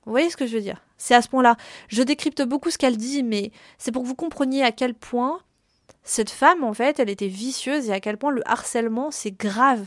[0.05, 0.83] Vous voyez ce que je veux dire?
[0.99, 1.57] C'est à ce point-là.
[1.89, 5.41] Je décrypte beaucoup ce qu'elle dit, mais c'est pour que vous compreniez à quel point
[6.05, 9.87] cette femme, en fait, elle était vicieuse et à quel point le harcèlement, c'est grave.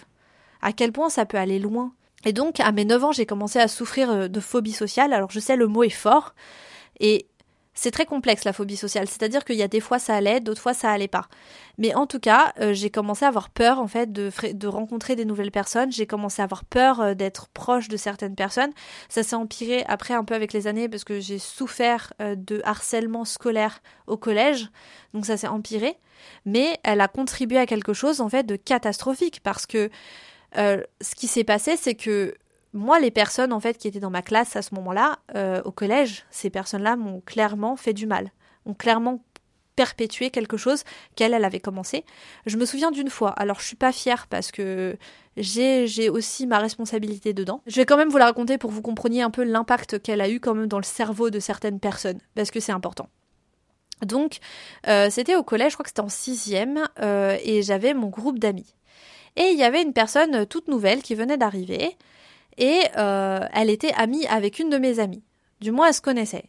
[0.62, 1.93] À quel point ça peut aller loin.
[2.26, 5.13] Et donc, à mes 9 ans, j'ai commencé à souffrir euh, de phobie sociale.
[5.13, 6.36] Alors, je sais, le mot est fort.
[7.00, 7.29] Et
[7.82, 10.62] c'est très complexe la phobie sociale, c'est-à-dire qu'il y a des fois ça allait, d'autres
[10.62, 11.30] fois ça allait pas.
[11.78, 15.24] Mais en tout cas, euh, j'ai commencé à avoir peur en fait de, rencontrer des
[15.24, 18.72] nouvelles personnes, j'ai commencé à avoir peur euh, d'être proche de certaines personnes.
[19.08, 22.62] Ça s'est empiré après un peu avec les années parce que j'ai souffert euh, de
[22.65, 24.70] harcèlement scolaire au collège,
[25.13, 25.96] donc ça s'est empiré.
[26.46, 29.89] Mais elle a contribué à quelque chose en fait de catastrophique parce que
[30.54, 32.34] ce qui s'est passé, c'est que
[32.74, 35.72] moi, les personnes en fait qui étaient dans ma classe à ce moment-là, euh, au
[35.72, 38.32] collège, ces personnes-là m'ont clairement fait du mal,
[38.66, 39.24] ont clairement
[39.76, 40.84] perpétué quelque chose
[41.16, 42.04] qu'elle, elle avait commencé.
[42.46, 44.98] Je me souviens d'une fois, alors je suis pas fière parce que
[45.38, 47.62] j'ai aussi ma responsabilité dedans.
[47.66, 50.20] Je vais quand même vous la raconter pour que vous compreniez un peu l'impact qu'elle
[50.20, 53.08] a eu quand même dans le cerveau de certaines personnes, parce que c'est important.
[54.06, 54.40] Donc,
[54.88, 58.38] euh, c'était au collège, je crois que c'était en sixième, euh, et j'avais mon groupe
[58.38, 58.76] d'amis.
[59.38, 61.98] Et il y avait une personne toute nouvelle qui venait d'arriver,
[62.58, 65.24] et euh, elle était amie avec une de mes amies.
[65.62, 66.46] Du moins, elle se connaissait.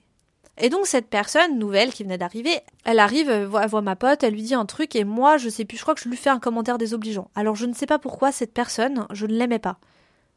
[0.62, 4.34] Et donc cette personne nouvelle qui venait d'arriver, elle arrive, elle voit, ma pote, elle
[4.34, 6.28] lui dit un truc et moi je sais plus, je crois que je lui fais
[6.28, 7.30] un commentaire désobligeant.
[7.34, 9.78] Alors je ne sais pas pourquoi cette personne, je ne l'aimais pas.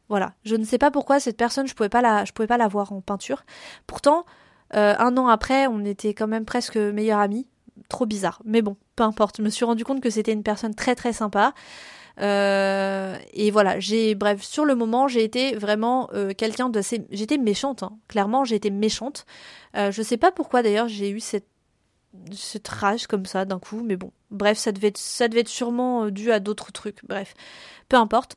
[0.08, 2.56] Voilà, je ne sais pas pourquoi cette personne, je pouvais pas la, je pouvais pas
[2.56, 3.44] la voir en peinture.
[3.86, 4.24] Pourtant,
[4.74, 7.46] euh, un an après, on était quand même presque meilleurs amis.
[7.88, 9.38] Trop bizarre, mais bon, peu importe.
[9.38, 11.52] Je me suis rendu compte que c'était une personne très très sympa.
[12.20, 17.04] Euh, et voilà, j'ai bref sur le moment j'ai été vraiment euh, quelqu'un de assez,
[17.10, 17.98] j'étais méchante, hein.
[18.08, 19.26] clairement j'ai été méchante.
[19.76, 21.46] Euh, je sais pas pourquoi d'ailleurs j'ai eu cette
[22.30, 25.48] ce rage comme ça d'un coup, mais bon, bref, ça devait être, ça devait être
[25.48, 27.34] sûrement dû à d'autres trucs, bref,
[27.88, 28.36] peu importe.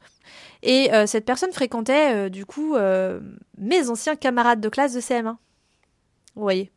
[0.64, 2.76] Et cette personne fréquentait du coup
[3.60, 5.36] mes anciens camarades de classe de CM1.
[6.34, 6.72] Vous voyez.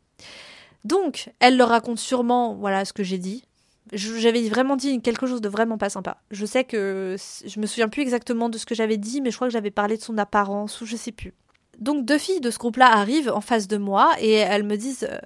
[0.83, 3.45] Donc, elle leur raconte sûrement, voilà ce que j'ai dit,
[3.91, 6.17] j'avais vraiment dit quelque chose de vraiment pas sympa.
[6.31, 9.35] Je sais que je me souviens plus exactement de ce que j'avais dit, mais je
[9.35, 11.33] crois que j'avais parlé de son apparence ou je sais plus.
[11.79, 15.07] Donc deux filles de ce groupe-là arrivent en face de moi et elles me disent
[15.09, 15.17] euh,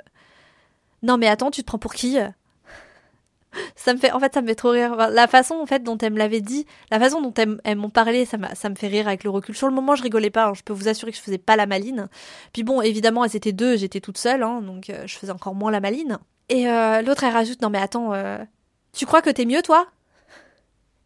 [1.03, 2.17] Non mais attends, tu te prends pour qui
[3.75, 5.97] ça me fait en fait ça me fait trop rire la façon en fait dont
[5.97, 9.23] elle me l'avait dit la façon dont elles, m'ont parlé ça, me fait rire avec
[9.23, 10.53] le recul sur le moment je rigolais pas hein.
[10.53, 12.07] je peux vous assurer que je faisais pas la maline
[12.53, 15.55] puis bon évidemment elles étaient deux j'étais toute seule hein, donc euh, je faisais encore
[15.55, 18.37] moins la maline et euh, l'autre elle rajoute non mais attends euh,
[18.95, 19.87] tu crois que t'es mieux toi?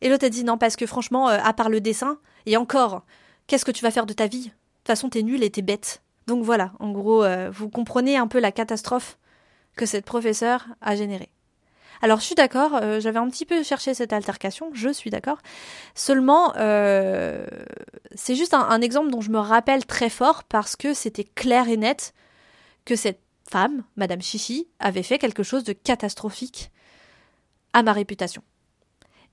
[0.02, 3.04] Et l'autre elle dit non parce que franchement à part le dessin et encore
[3.47, 4.43] qu'est-ce que tu vas faire de ta vie?
[4.43, 6.02] De toute façon t'es nulle et t'es bête.
[6.28, 9.17] Donc voilà en gros vous comprenez un peu la catastrophe
[9.75, 11.30] que cette professeure a générée.
[12.02, 15.39] Alors je suis d'accord, euh, j'avais un petit peu cherché cette altercation, je suis d'accord.
[15.95, 17.45] Seulement, euh,
[18.15, 21.78] c'est juste un, exemple dont je me rappelle très fort parce que c'était clair et
[21.78, 22.13] net
[22.86, 26.71] que cette femme, Madame Chichi, avait fait quelque chose de catastrophique
[27.73, 28.43] à ma réputation.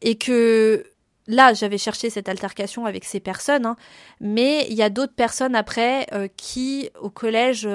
[0.03, 0.85] Et que
[1.27, 3.77] là, j'avais cherché cette altercation avec ces personnes, hein,
[4.20, 7.68] mais il y a d'autres personnes après euh, qui, au collège,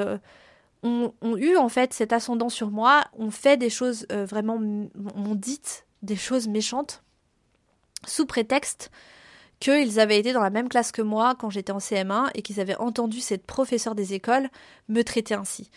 [0.84, 5.36] ont, eu en fait cet ascendant sur moi, ont fait des choses euh, vraiment, ont
[5.36, 5.62] dit
[6.02, 7.04] des choses méchantes
[8.08, 8.92] sous prétexte
[9.60, 12.60] qu'ils avaient été dans la même classe que moi quand j'étais en CM1 et qu'ils
[12.60, 14.50] avaient entendu cette professeure des écoles
[14.90, 15.70] me traiter ainsi.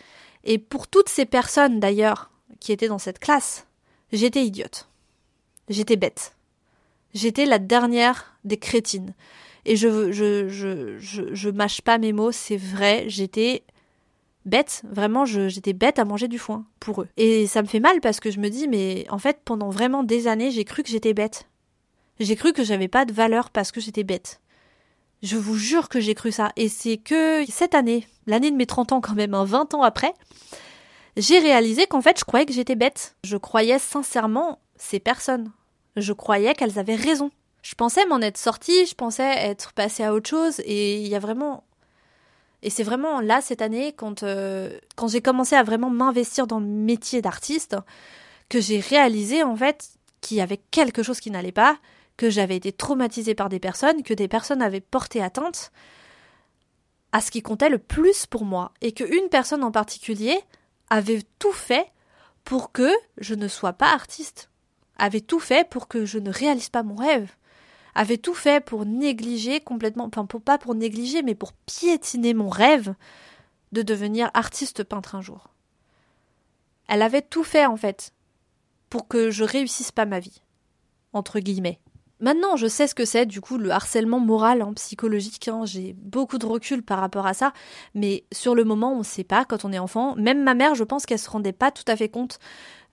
[0.43, 3.67] Et pour toutes ces personnes d'ailleurs qui étaient dans cette classe,
[4.11, 4.87] j'étais idiote.
[5.69, 6.35] J'étais bête.
[7.13, 9.13] J'étais la dernière des crétines.
[9.65, 13.63] Et je, je, je, je, je mâche pas mes mots, c'est vrai, j'étais
[14.45, 17.07] bête, vraiment j'étais bête à manger du foin pour eux.
[17.17, 20.03] Et ça me fait mal parce que je me dis mais en fait pendant vraiment
[20.03, 21.47] des années j'ai cru que j'étais bête.
[22.19, 24.39] J'ai cru que j'avais pas de valeur parce que j'étais bête.
[25.23, 26.51] Je vous jure que j'ai cru ça.
[26.55, 29.81] Et c'est que cette année, l'année de mes 30 ans quand même, un 20 ans
[29.81, 30.13] après,
[31.17, 33.15] j'ai réalisé qu'en fait je croyais que j'étais bête.
[33.23, 35.51] Je croyais sincèrement ces personnes.
[35.95, 37.31] Je croyais qu'elles avaient raison.
[37.61, 41.15] Je pensais m'en être sortie, je pensais être passée à autre chose, et il y
[41.15, 41.63] a vraiment
[42.65, 46.59] et c'est vraiment là, cette année, quand, euh, quand j'ai commencé à vraiment m'investir dans
[46.59, 47.77] le métier d'artiste,
[48.49, 51.77] que j'ai réalisé en fait qu'il y avait quelque chose qui n'allait pas,
[52.17, 55.71] que j'avais été traumatisée par des personnes, que des personnes avaient porté atteinte
[57.11, 60.39] à ce qui comptait le plus pour moi, et qu'une personne en particulier
[60.89, 61.91] avait tout fait
[62.43, 64.49] pour que je ne sois pas artiste,
[64.97, 67.31] avait tout fait pour que je ne réalise pas mon rêve,
[67.95, 72.93] avait tout fait pour négliger complètement, enfin pas pour négliger, mais pour piétiner mon rêve
[73.71, 75.49] de devenir artiste peintre un jour.
[76.87, 78.13] Elle avait tout fait en fait
[78.89, 80.41] pour que je réussisse pas ma vie,
[81.13, 81.79] entre guillemets.
[82.19, 85.47] Maintenant, je sais ce que c'est, du coup, le harcèlement moral, en hein, psychologique.
[85.47, 87.51] Hein, J'ai beaucoup de recul par rapport à ça,
[87.93, 90.15] mais sur le moment, on ne sait pas quand on est enfant.
[90.15, 92.39] Même ma mère, je pense qu'elle se rendait pas tout à fait compte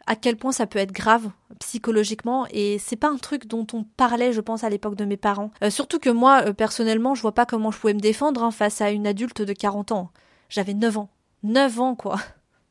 [0.06, 1.30] à quel point ça peut être grave
[1.60, 5.16] psychologiquement et c'est pas un truc dont on parlait je pense à l'époque de mes
[5.16, 5.50] parents.
[5.62, 8.50] Euh, surtout que moi euh, personnellement je vois pas comment je pouvais me défendre hein,
[8.50, 10.10] face à une adulte de 40 ans.
[10.48, 11.08] J'avais 9 ans.
[11.44, 12.16] 9 ans quoi.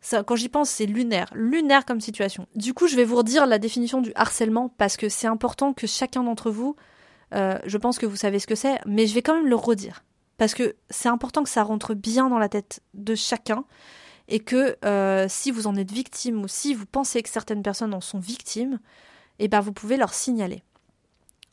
[0.10, 2.48] Quand j'y pense, c'est lunaire, lunaire comme situation.
[2.56, 5.86] Du coup, je vais vous redire la définition du harcèlement parce que c'est important que
[5.86, 6.76] chacun d'entre vous,
[7.34, 9.56] euh, je pense que vous savez ce que c'est, mais je vais quand même le
[9.56, 10.04] redire
[10.38, 13.64] parce que c'est important que ça rentre bien dans la tête de chacun
[14.28, 17.94] et que euh, si vous en êtes victime ou si vous pensez que certaines personnes
[17.94, 18.80] en sont victimes,
[19.38, 20.64] eh ben vous pouvez leur signaler.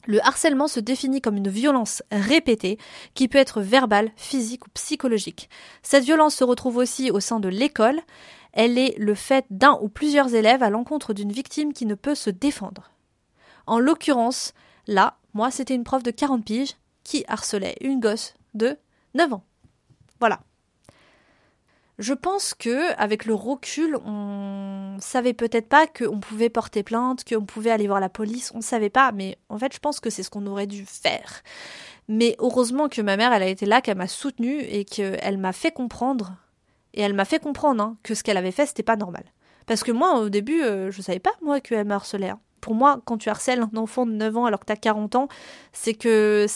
[0.08, 2.78] Le harcèlement se définit comme une violence répétée
[3.12, 5.50] qui peut être verbale, physique ou psychologique.
[5.82, 8.00] Cette violence se retrouve aussi au sein de l'école.
[8.54, 12.14] Elle est le fait d'un ou plusieurs élèves à l'encontre d'une victime qui ne peut
[12.14, 12.90] se défendre.
[13.66, 14.54] En l'occurrence,
[14.86, 18.78] là, moi, c'était une prof de 40 piges qui harcelait une gosse de
[19.12, 19.44] 9 ans.
[20.20, 20.40] Voilà.
[21.98, 27.44] Je pense que avec le recul, on savait peut-être pas qu'on pouvait porter plainte, qu'on
[27.44, 30.22] pouvait aller voir la police, on savait pas, mais en fait, je pense que c'est
[30.22, 31.42] ce qu'on aurait dû faire.
[32.06, 35.52] Mais heureusement que ma mère, elle a été là, qu'elle m'a soutenue et qu'elle m'a
[35.52, 36.36] fait comprendre,
[36.94, 39.24] et elle m'a fait comprendre hein, que ce qu'elle avait fait, c'était pas normal.
[39.66, 42.30] Parce que moi, au début, euh, je savais pas, moi, qu'elle me harcelait.
[42.30, 42.40] Hein.
[42.60, 45.16] Pour moi, quand tu harcèles un enfant de 9 ans alors que tu as 40
[45.16, 45.28] ans,
[45.72, 46.46] c'est que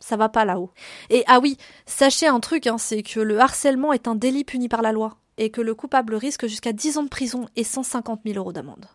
[0.00, 0.70] ça va pas là-haut.
[1.10, 1.56] Et ah oui,
[1.86, 5.16] sachez un truc, hein, c'est que le harcèlement est un délit puni par la loi,
[5.36, 8.86] et que le coupable risque jusqu'à 10 ans de prison et 150 000 euros d'amende.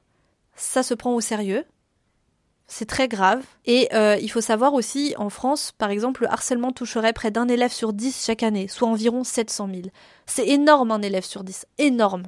[0.55, 1.65] Ça se prend au sérieux,
[2.67, 6.71] c'est très grave, et euh, il faut savoir aussi, en France, par exemple, le harcèlement
[6.71, 9.81] toucherait près d'un élève sur 10 chaque année, soit environ 700 000.
[10.25, 12.23] C'est énorme un élève sur 10, énorme.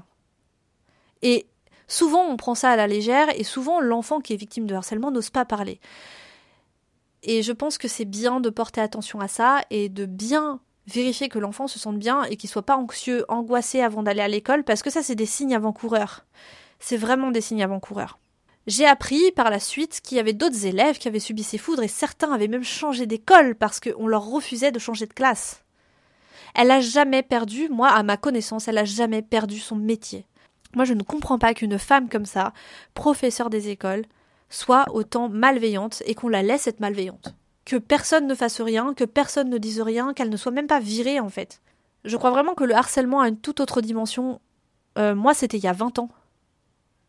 [1.21, 1.47] Et
[1.88, 5.09] souvent on prend ça à la légère, et souvent l'enfant qui est victime de harcèlement
[5.09, 5.79] n'ose pas parler.
[7.25, 11.28] Et je pense que c'est bien de porter attention à ça et de bien vérifier
[11.28, 14.63] que l'enfant se sente bien et qu'il soit pas anxieux, angoissé avant d'aller à l'école,
[14.63, 16.26] parce que ça, c'est des signes avant-coureurs.
[16.80, 18.19] C'est vraiment des signes avant-coureurs.
[18.67, 21.84] J'ai appris par la suite qu'il y avait d'autres élèves qui avaient subi ces foudres
[21.84, 25.63] et certains avaient même changé d'école parce qu'on leur refusait de changer de classe.
[26.53, 30.28] Elle a jamais perdu, moi, à ma connaissance, elle a jamais perdu son métier.
[30.76, 32.53] Moi, je ne comprends pas qu'une femme comme ça,
[32.93, 34.05] professeure des écoles,
[34.56, 37.36] soit autant malveillante et qu'on la laisse être malveillante.
[37.66, 40.80] Que personne ne fasse rien, que personne ne dise rien, qu'elle ne soit même pas
[40.80, 41.62] virée en fait.
[42.06, 44.39] Je crois vraiment que le harcèlement a une toute autre dimension.
[44.97, 46.10] Euh, moi, c'était il y a 20 ans.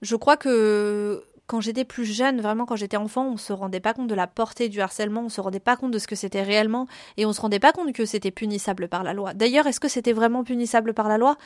[0.02, 3.94] Je crois que quand j'étais plus jeune, vraiment quand j'étais enfant, on se rendait pas
[3.94, 6.42] compte de la portée du harcèlement, on se rendait pas compte de ce que c'était
[6.42, 9.34] réellement, et on se rendait pas compte que c'était punissable par la loi.
[9.34, 11.36] D'ailleurs, est-ce que c'était vraiment punissable par la loi?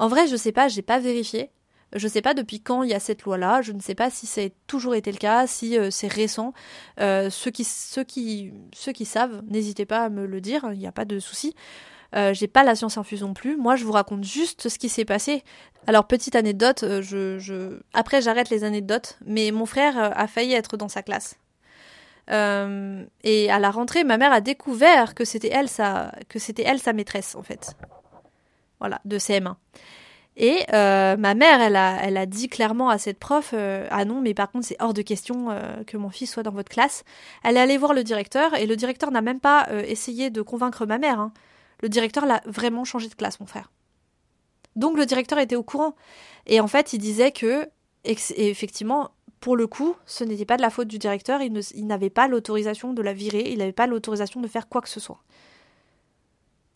[0.00, 1.50] En vrai, je sais pas, j'ai pas vérifié.
[1.98, 3.62] Je sais pas depuis quand il y a cette loi-là.
[3.62, 6.52] Je ne sais pas si c'est toujours été le cas, si euh, c'est récent.
[7.00, 8.04] Euh, ceux qui ceux
[8.92, 10.68] qui savent, n'hésitez pas à me le dire.
[10.72, 11.54] Il n'y a pas de souci.
[12.14, 13.56] Euh, j'ai pas la science infuse non plus.
[13.56, 15.42] Moi, je vous raconte juste ce qui s'est passé.
[15.86, 20.88] Alors, petite anecdote, euh, après j'arrête les anecdotes, mais mon frère a failli être dans
[20.88, 21.36] sa classe.
[22.28, 26.80] et à la rentrée, ma mère a découvert que c'était elle sa, que c'était elle
[26.80, 27.76] sa maîtresse en fait.
[28.80, 29.54] Voilà, de CM1.
[30.36, 31.76] Et ma mère, elle
[32.16, 35.48] a, dit clairement à cette prof, ah non, mais par contre c'est hors de question
[35.86, 37.04] que mon fils soit dans votre classe.
[37.42, 40.84] Elle est allée voir le directeur et le directeur n'a même pas essayé de convaincre
[40.84, 41.20] ma mère.
[41.20, 41.32] Hein.
[41.82, 43.70] Le directeur l'a vraiment changé de classe, mon frère.
[44.76, 45.94] Donc le directeur était au courant.
[46.46, 47.68] Et en fait, il disait que,
[48.04, 49.10] effectivement,
[49.40, 52.92] pour le coup, ce n'était pas de la faute du directeur, il n'avait pas l'autorisation
[52.92, 55.22] de la virer, il n'avait pas l'autorisation de faire quoi que ce soit.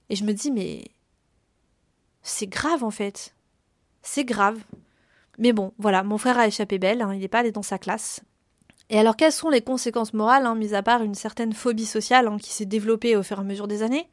[0.09, 0.85] Et je me dis, mais
[2.23, 3.35] c'est grave en fait.
[4.03, 4.59] C'est grave.
[5.39, 7.79] Mais bon, voilà, mon frère a échappé belle, hein, il n'est pas allé dans sa
[7.79, 8.21] classe.
[8.91, 12.27] Et alors, quelles sont les conséquences morales, hein, mis à part une certaine phobie sociale
[12.27, 14.09] hein, qui s'est développée au fur et à mesure des années?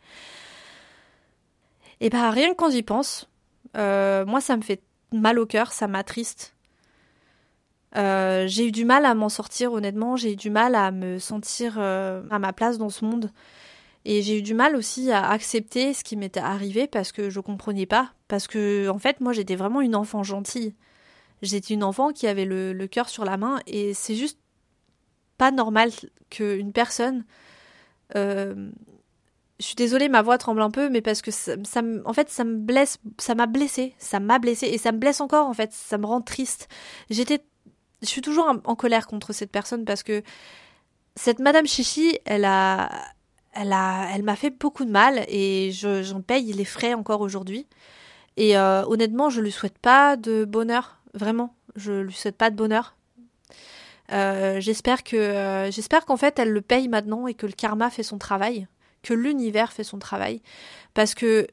[1.99, 3.27] Et bah rien que quand j'y pense,
[3.75, 4.81] euh, moi ça me fait
[5.11, 6.53] mal au cœur, ça m'attriste.
[7.95, 11.17] Euh, j'ai eu du mal à m'en sortir honnêtement, j'ai eu du mal à me
[11.17, 13.31] sentir euh, à ma place dans ce monde.
[14.09, 17.41] Et j'ai eu du mal aussi à accepter ce qui m'était arrivé parce que je
[17.41, 18.13] comprenais pas.
[18.29, 20.73] Parce que, en fait, moi, j'étais vraiment une enfant gentille.
[21.41, 24.39] J'étais une enfant qui avait le, cœur sur la main et c'est juste
[25.37, 25.91] pas normal
[26.29, 27.25] qu'une personne
[28.15, 28.71] euh,
[29.59, 31.55] je suis désolée, ma voix tremble un peu, mais parce que ça,
[32.05, 35.19] en fait, ça me blesse, ça m'a blessé, ça m'a blessé et ça me blesse
[35.19, 36.69] encore en fait, ça me rend triste.
[37.09, 37.43] J'étais,
[38.01, 40.21] je suis toujours en, colère contre cette personne parce que
[41.15, 42.89] cette Madame Chichi, elle a,
[43.59, 47.67] elle m'a fait beaucoup de mal et j'en paye les frais encore aujourd'hui.
[48.37, 52.55] Et euh, honnêtement, je lui souhaite pas de bonheur, vraiment, je lui souhaite pas de
[52.55, 52.95] bonheur.
[54.11, 57.89] Euh, j'espère que, euh, j'espère qu'en fait, elle le paye maintenant et que le karma
[57.89, 58.67] fait son travail
[59.07, 60.41] que l'univers fait son travail.
[60.93, 61.47] Parce que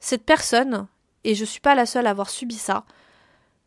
[0.00, 0.86] cette personne,
[1.24, 2.84] et je suis pas la seule à avoir subi ça,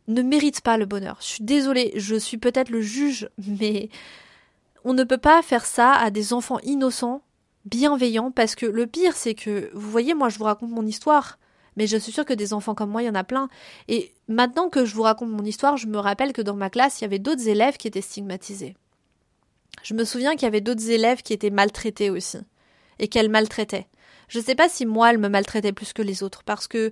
[0.07, 1.17] ne mérite pas le bonheur.
[1.19, 3.89] Je suis désolée, je suis peut-être le juge, mais
[4.83, 7.21] on ne peut pas faire ça à des enfants innocents,
[7.69, 11.37] bienveillants, parce que le pire, c'est que, vous voyez, moi, je vous raconte mon histoire,
[11.75, 13.49] mais je suis sûre que des enfants comme moi, il y en a plein.
[13.87, 16.99] Et maintenant que je vous raconte mon histoire, je me rappelle que dans ma classe,
[16.99, 18.75] il y avait d'autres élèves qui étaient stigmatisés.
[19.83, 22.39] Je me souviens qu'il y avait d'autres élèves qui étaient maltraités aussi
[22.99, 23.87] et qu'elle maltraitait.
[24.27, 26.91] Je ne sais pas si moi elle me maltraitait plus que les autres parce que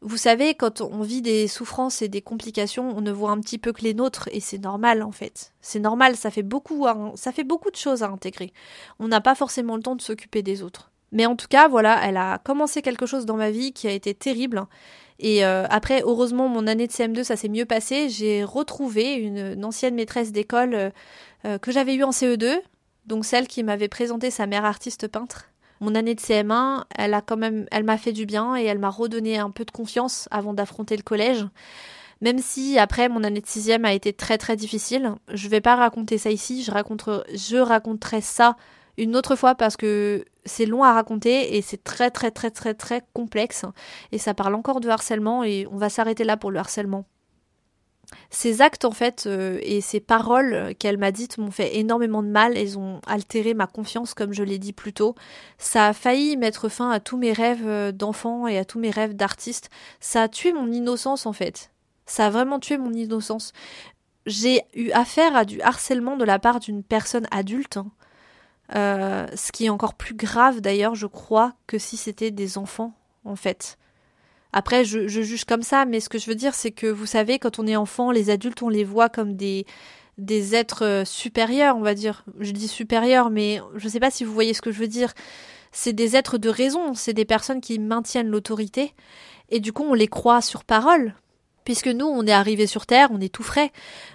[0.00, 3.58] vous savez, quand on vit des souffrances et des complications, on ne voit un petit
[3.58, 5.52] peu que les nôtres et c'est normal en fait.
[5.60, 6.86] C'est normal, ça fait beaucoup,
[7.16, 8.52] ça fait beaucoup de choses à intégrer.
[9.00, 10.92] On n'a pas forcément le temps de s'occuper des autres.
[11.10, 13.92] Mais en tout cas, voilà, elle a commencé quelque chose dans ma vie qui a
[13.92, 14.66] été terrible.
[15.18, 18.08] Et euh, après, heureusement, mon année de CM2, ça s'est mieux passé.
[18.08, 20.90] J'ai retrouvé une, ancienne maîtresse d'école euh,
[21.44, 22.60] euh, que j'avais eue en CE2,
[23.06, 25.46] donc celle qui m'avait présenté sa mère artiste peintre.
[25.80, 28.78] Mon année de CM1, elle a quand même, elle m'a fait du bien et elle
[28.78, 31.46] m'a redonné un peu de confiance avant d'affronter le collège.
[32.20, 35.76] Même si après mon année de sixième a été très très difficile, je vais pas
[35.76, 38.56] raconter ça ici, je raconterai, je raconterai ça
[38.96, 42.74] une autre fois parce que c'est long à raconter et c'est très très très très
[42.74, 43.64] très complexe
[44.10, 47.04] et ça parle encore de harcèlement et on va s'arrêter là pour le harcèlement
[48.30, 52.28] ces actes en fait euh, et ces paroles qu'elle m'a dites m'ont fait énormément de
[52.28, 55.14] mal, elles ont altéré ma confiance comme je l'ai dit plus tôt.
[55.58, 58.90] Ça a failli mettre fin à tous mes rêves euh, d'enfant et à tous mes
[58.90, 59.70] rêves d'artiste.
[60.00, 61.70] Ça a tué mon innocence en fait.
[62.06, 63.52] Ça a vraiment tué mon innocence.
[64.26, 67.78] J'ai eu affaire à du harcèlement de la part d'une personne adulte.
[67.78, 67.90] Hein.
[68.74, 72.94] Euh, ce qui est encore plus grave d'ailleurs, je crois, que si c'était des enfants
[73.24, 73.78] en fait.
[74.52, 77.38] Après, je, juge comme ça, mais ce que je veux dire, c'est que vous savez,
[77.38, 79.66] quand on est enfant, les adultes, on les voit comme des,
[80.16, 82.24] des êtres euh, supérieurs, on va dire.
[82.40, 84.88] Je dis supérieurs, mais je ne sais pas si vous voyez ce que je veux
[84.88, 85.12] dire.
[85.70, 88.94] C'est des êtres de raison, c'est des personnes qui maintiennent l'autorité,
[89.50, 91.14] et du coup, on les croit sur parole.
[91.64, 93.72] Puisque nous, on est arrivés sur Terre, on est tout frais.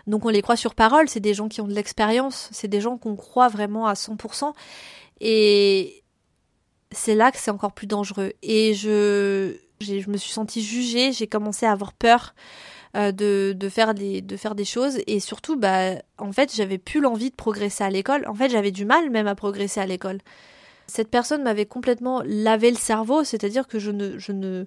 [0.07, 2.81] Donc on les croit sur parole, c'est des gens qui ont de l'expérience, c'est des
[2.81, 4.53] gens qu'on croit vraiment à 100%.
[5.21, 6.03] Et
[6.91, 8.33] c'est là que c'est encore plus dangereux.
[8.41, 12.33] Et je, je me suis sentie jugée, j'ai commencé à avoir peur.
[12.95, 14.99] euh, de, de, faire des, de faire des choses.
[15.07, 18.25] Et surtout, bah, en fait, j'avais plus l'envie de progresser à l'école.
[18.27, 20.19] En fait, j'avais du mal même à progresser à l'école.
[20.87, 24.65] Cette personne m'avait complètement lavé le cerveau, c'est-à-dire que je ne, je ne,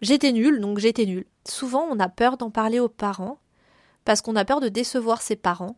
[0.00, 1.26] j'étais nulle, donc j'étais nulle.
[1.46, 3.38] Souvent, on a peur d'en parler aux parents
[4.04, 5.76] parce qu'on a peur de décevoir ses parents.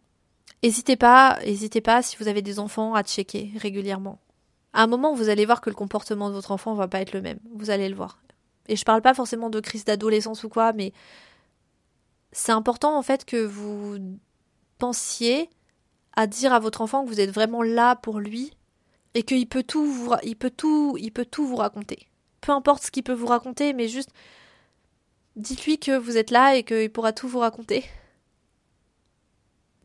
[0.63, 4.19] N'hésitez pas, n'hésitez pas si vous avez des enfants à checker régulièrement.
[4.73, 7.13] À un moment, vous allez voir que le comportement de votre enfant va pas être
[7.13, 7.39] le même.
[7.55, 8.21] Vous allez le voir.
[8.69, 10.93] Et je parle pas forcément de crise d'adolescence ou quoi, mais
[12.33, 13.97] c'est important en fait que vous
[14.79, 15.49] pensiez
[16.15, 18.53] à dire à votre enfant que vous êtes vraiment là pour lui
[19.15, 22.09] et qu'il peut tout vous, il peut tout, il peut tout vous raconter.
[22.41, 24.11] Peu importe ce qu'il peut vous raconter, mais juste
[25.37, 27.85] dites-lui que vous êtes là et qu'il pourra tout vous raconter.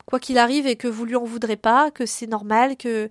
[0.06, 3.10] Quoi qu'il arrive et que vous lui en voudrez pas, que c'est normal, que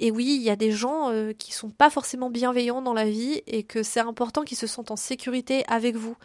[0.00, 3.04] et oui, il y a des gens euh, qui sont pas forcément bienveillants dans la
[3.04, 6.16] vie et que c'est important qu'ils se sentent en sécurité avec vous.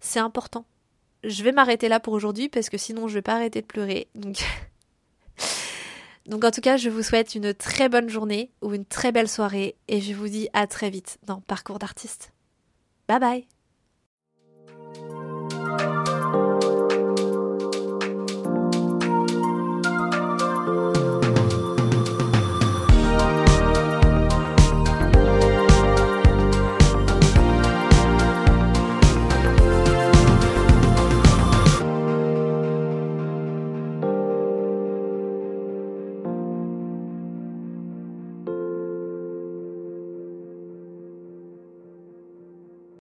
[0.00, 0.66] C'est important.
[1.22, 4.08] Je vais m'arrêter là pour aujourd'hui parce que sinon je vais pas arrêter de pleurer.
[4.14, 4.44] Donc
[6.26, 9.28] Donc en tout cas, je vous souhaite une très bonne journée ou une très belle
[9.28, 12.32] soirée et je vous dis à très vite dans Parcours d'artiste.
[13.08, 13.46] Bye bye